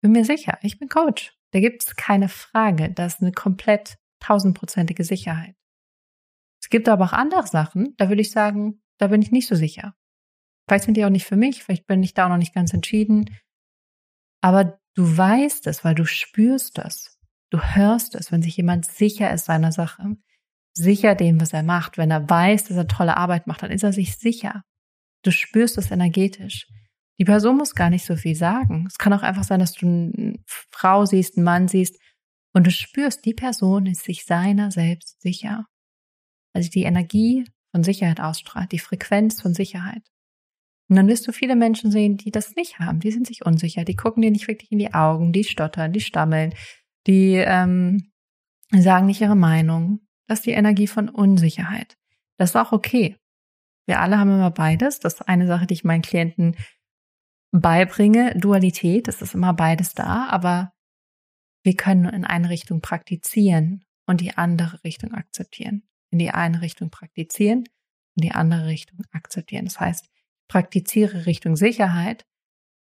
Bin 0.01 0.11
mir 0.11 0.25
sicher, 0.25 0.59
ich 0.61 0.77
bin 0.77 0.89
Coach. 0.89 1.33
Da 1.51 1.59
gibt 1.59 1.83
es 1.83 1.95
keine 1.95 2.29
Frage. 2.29 2.91
Das 2.91 3.15
ist 3.15 3.21
eine 3.21 3.31
komplett 3.31 3.97
tausendprozentige 4.19 5.03
Sicherheit. 5.03 5.55
Es 6.61 6.69
gibt 6.69 6.87
aber 6.89 7.05
auch 7.05 7.13
andere 7.13 7.47
Sachen, 7.47 7.95
da 7.97 8.09
würde 8.09 8.21
ich 8.21 8.31
sagen, 8.31 8.82
da 8.99 9.07
bin 9.07 9.21
ich 9.21 9.31
nicht 9.31 9.47
so 9.47 9.55
sicher. 9.55 9.95
Vielleicht 10.67 10.85
sind 10.85 10.95
die 10.95 11.05
auch 11.05 11.09
nicht 11.09 11.25
für 11.25 11.35
mich, 11.35 11.63
vielleicht 11.63 11.87
bin 11.87 12.03
ich 12.03 12.13
da 12.13 12.25
auch 12.25 12.29
noch 12.29 12.37
nicht 12.37 12.53
ganz 12.53 12.73
entschieden. 12.73 13.25
Aber 14.41 14.79
du 14.95 15.17
weißt 15.17 15.67
es, 15.67 15.83
weil 15.83 15.95
du 15.95 16.05
spürst 16.05 16.79
es. 16.79 17.19
Du 17.49 17.59
hörst 17.61 18.15
es, 18.15 18.31
wenn 18.31 18.41
sich 18.41 18.57
jemand 18.57 18.85
sicher 18.85 19.31
ist 19.31 19.45
seiner 19.45 19.71
Sache, 19.71 20.15
sicher 20.73 21.15
dem, 21.15 21.39
was 21.39 21.53
er 21.53 21.63
macht. 21.63 21.97
Wenn 21.97 22.11
er 22.11 22.29
weiß, 22.29 22.65
dass 22.65 22.77
er 22.77 22.87
tolle 22.87 23.17
Arbeit 23.17 23.47
macht, 23.47 23.63
dann 23.63 23.71
ist 23.71 23.83
er 23.83 23.93
sich 23.93 24.17
sicher. 24.17 24.63
Du 25.23 25.31
spürst 25.31 25.77
es 25.77 25.91
energetisch. 25.91 26.67
Die 27.19 27.25
Person 27.25 27.57
muss 27.57 27.75
gar 27.75 27.89
nicht 27.89 28.05
so 28.05 28.15
viel 28.15 28.35
sagen. 28.35 28.85
Es 28.87 28.97
kann 28.97 29.13
auch 29.13 29.21
einfach 29.21 29.43
sein, 29.43 29.59
dass 29.59 29.73
du 29.73 29.85
eine 29.85 30.39
Frau 30.71 31.05
siehst, 31.05 31.37
einen 31.37 31.45
Mann 31.45 31.67
siehst 31.67 31.99
und 32.53 32.65
du 32.65 32.71
spürst, 32.71 33.23
die 33.25 33.33
Person 33.33 33.85
ist 33.85 34.03
sich 34.03 34.25
seiner 34.25 34.71
selbst 34.71 35.21
sicher. 35.21 35.67
Also 36.53 36.69
die 36.69 36.83
Energie 36.83 37.45
von 37.73 37.83
Sicherheit 37.83 38.21
ausstrahlt, 38.21 38.71
die 38.71 38.79
Frequenz 38.79 39.41
von 39.41 39.53
Sicherheit. 39.53 40.03
Und 40.89 40.95
dann 40.95 41.07
wirst 41.07 41.27
du 41.27 41.31
viele 41.31 41.55
Menschen 41.55 41.91
sehen, 41.91 42.17
die 42.17 42.29
das 42.29 42.55
nicht 42.55 42.79
haben. 42.79 42.99
Die 42.99 43.11
sind 43.11 43.25
sich 43.25 43.45
unsicher, 43.45 43.83
die 43.83 43.95
gucken 43.95 44.21
dir 44.21 44.31
nicht 44.31 44.47
wirklich 44.47 44.71
in 44.71 44.79
die 44.79 44.93
Augen, 44.93 45.33
die 45.33 45.43
stottern, 45.43 45.91
die 45.91 46.01
stammeln, 46.01 46.53
die 47.07 47.35
ähm, 47.35 48.11
sagen 48.71 49.07
nicht 49.07 49.21
ihre 49.21 49.35
Meinung. 49.35 50.01
Das 50.27 50.39
ist 50.39 50.45
die 50.45 50.51
Energie 50.51 50.87
von 50.87 51.09
Unsicherheit. 51.09 51.97
Das 52.37 52.51
ist 52.51 52.55
auch 52.55 52.71
okay. 52.71 53.17
Wir 53.87 53.99
alle 53.99 54.19
haben 54.19 54.29
immer 54.29 54.51
beides. 54.51 54.99
Das 54.99 55.15
ist 55.15 55.21
eine 55.21 55.47
Sache, 55.47 55.65
die 55.65 55.73
ich 55.73 55.83
meinen 55.83 56.01
Klienten 56.01 56.55
beibringe. 57.51 58.37
Dualität, 58.37 59.07
es 59.07 59.21
ist 59.21 59.33
immer 59.33 59.53
beides 59.53 59.93
da, 59.93 60.27
aber 60.27 60.73
wir 61.63 61.75
können 61.75 62.05
in 62.05 62.25
eine 62.25 62.49
Richtung 62.49 62.81
praktizieren 62.81 63.83
und 64.05 64.21
die 64.21 64.37
andere 64.37 64.83
Richtung 64.83 65.13
akzeptieren. 65.13 65.83
In 66.13 66.19
die 66.19 66.29
eine 66.29 66.61
Richtung 66.61 66.91
praktizieren 66.91 67.63
und 68.15 68.23
die 68.23 68.33
andere 68.33 68.67
Richtung 68.67 68.99
akzeptieren. 69.11 69.65
Das 69.65 69.79
heißt, 69.79 70.07
praktiziere 70.47 71.25
Richtung 71.25 71.55
Sicherheit 71.55 72.23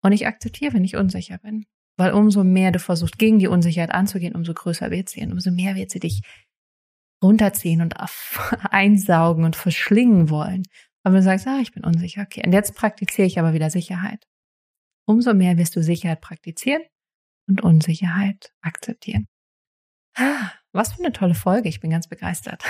und 0.01 0.13
ich 0.13 0.25
akzeptiere, 0.25 0.73
wenn 0.73 0.85
ich 0.85 0.95
unsicher 0.95 1.37
bin. 1.37 1.65
Weil 1.97 2.13
umso 2.13 2.45
mehr 2.45 2.71
du 2.71 2.79
versuchst, 2.79 3.19
gegen 3.19 3.37
die 3.37 3.49
Unsicherheit 3.49 3.91
anzugehen, 3.91 4.33
umso 4.33 4.53
größer 4.53 4.91
wird 4.91 5.09
sie 5.09 5.23
und 5.23 5.33
umso 5.33 5.51
mehr 5.51 5.75
wird 5.75 5.91
sie 5.91 5.99
dich 5.99 6.21
runterziehen 7.21 7.81
und 7.81 7.95
einsaugen 8.71 9.43
und 9.43 9.57
verschlingen 9.57 10.29
wollen. 10.29 10.63
Aber 11.03 11.15
wenn 11.15 11.21
du 11.21 11.25
sagst, 11.25 11.47
ah, 11.47 11.59
ich 11.61 11.73
bin 11.73 11.83
unsicher, 11.83 12.21
okay, 12.21 12.43
und 12.45 12.53
jetzt 12.53 12.75
praktiziere 12.75 13.27
ich 13.27 13.39
aber 13.39 13.51
wieder 13.51 13.69
Sicherheit. 13.69 14.25
Umso 15.05 15.33
mehr 15.33 15.57
wirst 15.57 15.75
du 15.75 15.83
Sicherheit 15.83 16.21
praktizieren 16.21 16.83
und 17.45 17.61
Unsicherheit 17.61 18.53
akzeptieren. 18.61 19.27
Ah, 20.15 20.53
was 20.71 20.93
für 20.93 20.99
eine 20.99 21.11
tolle 21.11 21.35
Folge, 21.35 21.67
ich 21.67 21.81
bin 21.81 21.91
ganz 21.91 22.07
begeistert. 22.07 22.63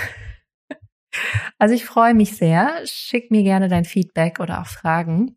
Also 1.58 1.74
ich 1.74 1.84
freue 1.84 2.14
mich 2.14 2.36
sehr. 2.36 2.80
Schick 2.84 3.30
mir 3.30 3.42
gerne 3.42 3.68
dein 3.68 3.84
Feedback 3.84 4.40
oder 4.40 4.60
auch 4.60 4.66
Fragen. 4.66 5.36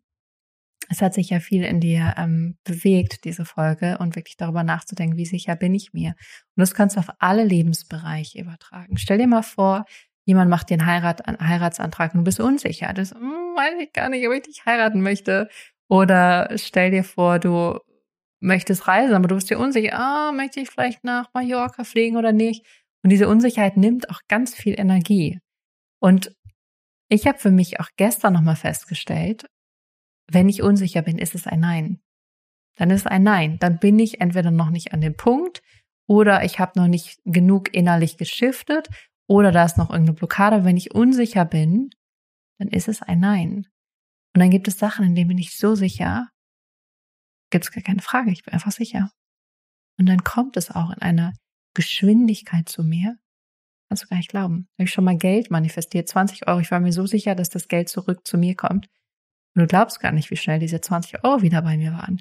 Es 0.88 1.00
hat 1.00 1.14
sich 1.14 1.30
ja 1.30 1.40
viel 1.40 1.64
in 1.64 1.80
dir 1.80 2.14
ähm, 2.18 2.58
bewegt, 2.64 3.24
diese 3.24 3.44
Folge, 3.44 3.96
und 3.98 4.14
wirklich 4.14 4.36
darüber 4.36 4.62
nachzudenken, 4.62 5.16
wie 5.16 5.24
sicher 5.24 5.56
bin 5.56 5.74
ich 5.74 5.92
mir. 5.92 6.08
Und 6.08 6.60
das 6.60 6.74
kannst 6.74 6.96
du 6.96 7.00
auf 7.00 7.08
alle 7.18 7.44
Lebensbereiche 7.44 8.38
übertragen. 8.38 8.98
Stell 8.98 9.18
dir 9.18 9.26
mal 9.26 9.42
vor, 9.42 9.86
jemand 10.24 10.50
macht 10.50 10.70
dir 10.70 10.74
einen, 10.74 10.86
Heirat, 10.86 11.22
Heiratsantrag 11.26 12.12
und 12.12 12.20
du 12.20 12.24
bist 12.24 12.40
unsicher. 12.40 12.92
Das 12.92 13.12
hm, 13.12 13.20
weiß 13.20 13.74
ich 13.80 13.92
gar 13.92 14.08
nicht, 14.08 14.26
ob 14.26 14.34
ich 14.34 14.42
dich 14.42 14.66
heiraten 14.66 15.02
möchte. 15.02 15.48
Oder 15.88 16.50
stell 16.56 16.90
dir 16.90 17.04
vor, 17.04 17.38
du 17.38 17.78
möchtest 18.40 18.88
reisen, 18.88 19.14
aber 19.14 19.28
du 19.28 19.36
bist 19.36 19.50
dir 19.50 19.58
unsicher, 19.58 19.98
ah, 19.98 20.32
möchte 20.32 20.60
ich 20.60 20.68
vielleicht 20.68 21.04
nach 21.04 21.32
Mallorca 21.32 21.84
fliegen 21.84 22.16
oder 22.16 22.32
nicht? 22.32 22.66
Und 23.02 23.10
diese 23.10 23.28
Unsicherheit 23.28 23.76
nimmt 23.76 24.10
auch 24.10 24.20
ganz 24.28 24.54
viel 24.54 24.78
Energie. 24.78 25.40
Und 26.02 26.34
ich 27.08 27.26
habe 27.26 27.38
für 27.38 27.52
mich 27.52 27.78
auch 27.78 27.88
gestern 27.96 28.32
nochmal 28.32 28.56
festgestellt, 28.56 29.46
wenn 30.28 30.48
ich 30.48 30.62
unsicher 30.62 31.02
bin, 31.02 31.18
ist 31.18 31.34
es 31.34 31.46
ein 31.46 31.60
Nein. 31.60 32.00
Dann 32.76 32.90
ist 32.90 33.02
es 33.02 33.06
ein 33.06 33.22
Nein. 33.22 33.58
Dann 33.60 33.78
bin 33.78 33.98
ich 34.00 34.20
entweder 34.20 34.50
noch 34.50 34.70
nicht 34.70 34.92
an 34.92 35.00
dem 35.00 35.16
Punkt 35.16 35.62
oder 36.08 36.44
ich 36.44 36.58
habe 36.58 36.78
noch 36.80 36.88
nicht 36.88 37.20
genug 37.24 37.72
innerlich 37.72 38.16
geschiftet 38.16 38.88
oder 39.28 39.52
da 39.52 39.64
ist 39.64 39.78
noch 39.78 39.90
irgendeine 39.90 40.16
Blockade. 40.16 40.64
Wenn 40.64 40.76
ich 40.76 40.92
unsicher 40.92 41.44
bin, 41.44 41.90
dann 42.58 42.68
ist 42.68 42.88
es 42.88 43.00
ein 43.02 43.20
Nein. 43.20 43.68
Und 44.34 44.40
dann 44.40 44.50
gibt 44.50 44.66
es 44.66 44.78
Sachen, 44.78 45.06
in 45.06 45.14
denen 45.14 45.28
bin 45.28 45.38
ich 45.38 45.56
so 45.56 45.76
sicher, 45.76 46.30
gibt 47.50 47.64
es 47.64 47.70
gar 47.70 47.82
keine 47.82 48.02
Frage, 48.02 48.32
ich 48.32 48.42
bin 48.42 48.54
einfach 48.54 48.72
sicher. 48.72 49.12
Und 49.98 50.06
dann 50.06 50.24
kommt 50.24 50.56
es 50.56 50.70
auch 50.70 50.90
in 50.90 51.00
einer 51.00 51.32
Geschwindigkeit 51.74 52.68
zu 52.68 52.82
mir, 52.82 53.18
Kannst 53.92 54.04
du 54.04 54.08
gar 54.08 54.16
nicht 54.16 54.30
glauben. 54.30 54.68
Habe 54.78 54.84
ich 54.84 54.90
schon 54.90 55.04
mal 55.04 55.18
Geld 55.18 55.50
manifestiert, 55.50 56.08
20 56.08 56.48
Euro. 56.48 56.60
Ich 56.60 56.70
war 56.70 56.80
mir 56.80 56.94
so 56.94 57.04
sicher, 57.04 57.34
dass 57.34 57.50
das 57.50 57.68
Geld 57.68 57.90
zurück 57.90 58.26
zu 58.26 58.38
mir 58.38 58.56
kommt. 58.56 58.88
Und 59.54 59.60
du 59.60 59.66
glaubst 59.66 60.00
gar 60.00 60.12
nicht, 60.12 60.30
wie 60.30 60.36
schnell 60.36 60.60
diese 60.60 60.80
20 60.80 61.22
Euro 61.24 61.42
wieder 61.42 61.60
bei 61.60 61.76
mir 61.76 61.92
waren. 61.92 62.18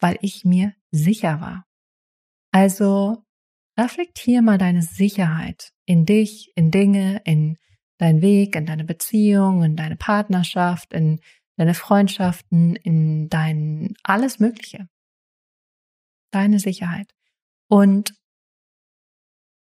Weil 0.00 0.18
ich 0.22 0.44
mir 0.44 0.74
sicher 0.90 1.40
war. 1.40 1.64
Also 2.50 3.22
reflektier 3.78 4.42
mal 4.42 4.58
deine 4.58 4.82
Sicherheit 4.82 5.70
in 5.86 6.04
dich, 6.04 6.50
in 6.56 6.72
Dinge, 6.72 7.22
in 7.24 7.58
deinen 7.98 8.20
Weg, 8.20 8.56
in 8.56 8.66
deine 8.66 8.82
Beziehung, 8.82 9.62
in 9.62 9.76
deine 9.76 9.94
Partnerschaft, 9.94 10.92
in 10.92 11.20
deine 11.56 11.74
Freundschaften, 11.74 12.74
in 12.74 13.28
dein 13.28 13.94
alles 14.02 14.40
Mögliche. 14.40 14.88
Deine 16.32 16.58
Sicherheit. 16.58 17.14
Und 17.68 18.14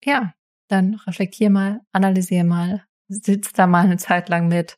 ja, 0.04 0.34
dann 0.71 0.95
reflektier 0.95 1.49
mal, 1.49 1.82
analysier 1.91 2.43
mal, 2.43 2.84
sitz 3.08 3.53
da 3.53 3.67
mal 3.67 3.86
eine 3.86 3.97
Zeit 3.97 4.29
lang 4.29 4.47
mit. 4.47 4.77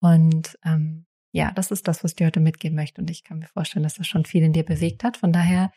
Und 0.00 0.58
ähm, 0.64 1.06
ja, 1.32 1.50
das 1.52 1.70
ist 1.70 1.88
das, 1.88 2.04
was 2.04 2.12
ich 2.12 2.16
dir 2.16 2.26
heute 2.26 2.40
mitgeben 2.40 2.76
möchte. 2.76 3.00
Und 3.00 3.10
ich 3.10 3.24
kann 3.24 3.38
mir 3.38 3.48
vorstellen, 3.48 3.82
dass 3.82 3.94
das 3.94 4.06
schon 4.06 4.24
viel 4.24 4.42
in 4.42 4.52
dir 4.52 4.64
bewegt 4.64 5.02
hat. 5.04 5.16
Von 5.16 5.32
daher 5.32 5.72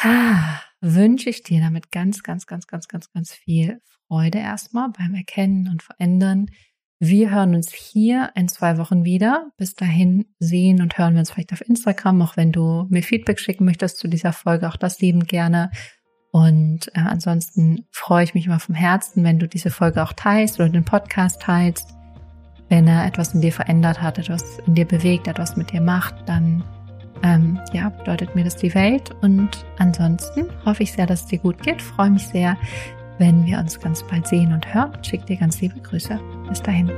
ah, 0.00 0.60
wünsche 0.80 1.30
ich 1.30 1.42
dir 1.42 1.60
damit 1.60 1.90
ganz, 1.90 2.22
ganz, 2.22 2.46
ganz, 2.46 2.66
ganz, 2.66 2.88
ganz, 2.88 3.10
ganz 3.10 3.32
viel 3.32 3.80
Freude 4.06 4.38
erstmal 4.38 4.90
beim 4.90 5.14
Erkennen 5.14 5.68
und 5.68 5.82
Verändern. 5.82 6.46
Wir 7.00 7.30
hören 7.30 7.54
uns 7.54 7.72
hier 7.72 8.32
in 8.34 8.48
zwei 8.48 8.76
Wochen 8.76 9.04
wieder. 9.04 9.52
Bis 9.56 9.74
dahin 9.74 10.26
sehen 10.38 10.82
und 10.82 10.98
hören 10.98 11.14
wir 11.14 11.20
uns 11.20 11.30
vielleicht 11.30 11.52
auf 11.52 11.66
Instagram, 11.66 12.20
auch 12.22 12.36
wenn 12.36 12.52
du 12.52 12.86
mir 12.90 13.02
Feedback 13.02 13.38
schicken 13.38 13.64
möchtest 13.64 13.98
zu 13.98 14.08
dieser 14.08 14.32
Folge, 14.32 14.68
auch 14.68 14.76
das 14.76 15.00
lieben 15.00 15.24
gerne. 15.24 15.70
Und 16.30 16.88
äh, 16.94 17.00
ansonsten 17.00 17.86
freue 17.90 18.24
ich 18.24 18.34
mich 18.34 18.46
immer 18.46 18.60
vom 18.60 18.74
Herzen, 18.74 19.24
wenn 19.24 19.38
du 19.38 19.48
diese 19.48 19.70
Folge 19.70 20.02
auch 20.02 20.12
teilst 20.12 20.60
oder 20.60 20.68
den 20.68 20.84
Podcast 20.84 21.40
teilst. 21.40 21.94
Wenn 22.68 22.86
er 22.86 23.06
etwas 23.06 23.32
in 23.32 23.40
dir 23.40 23.52
verändert 23.52 24.02
hat, 24.02 24.18
etwas 24.18 24.58
in 24.66 24.74
dir 24.74 24.84
bewegt, 24.84 25.26
etwas 25.26 25.56
mit 25.56 25.72
dir 25.72 25.80
macht, 25.80 26.14
dann 26.26 26.62
ähm, 27.22 27.58
ja, 27.72 27.88
bedeutet 27.88 28.34
mir 28.34 28.44
das 28.44 28.56
die 28.56 28.74
Welt. 28.74 29.10
Und 29.22 29.64
ansonsten 29.78 30.46
hoffe 30.64 30.82
ich 30.82 30.92
sehr, 30.92 31.06
dass 31.06 31.22
es 31.22 31.26
dir 31.26 31.38
gut 31.38 31.62
geht. 31.62 31.80
Freue 31.80 32.10
mich 32.10 32.26
sehr, 32.28 32.56
wenn 33.18 33.46
wir 33.46 33.58
uns 33.58 33.80
ganz 33.80 34.02
bald 34.06 34.26
sehen 34.26 34.52
und 34.52 34.72
hören. 34.72 34.92
Schick 35.02 35.24
dir 35.26 35.36
ganz 35.36 35.60
liebe 35.60 35.80
Grüße. 35.80 36.20
Bis 36.48 36.62
dahin. 36.62 36.90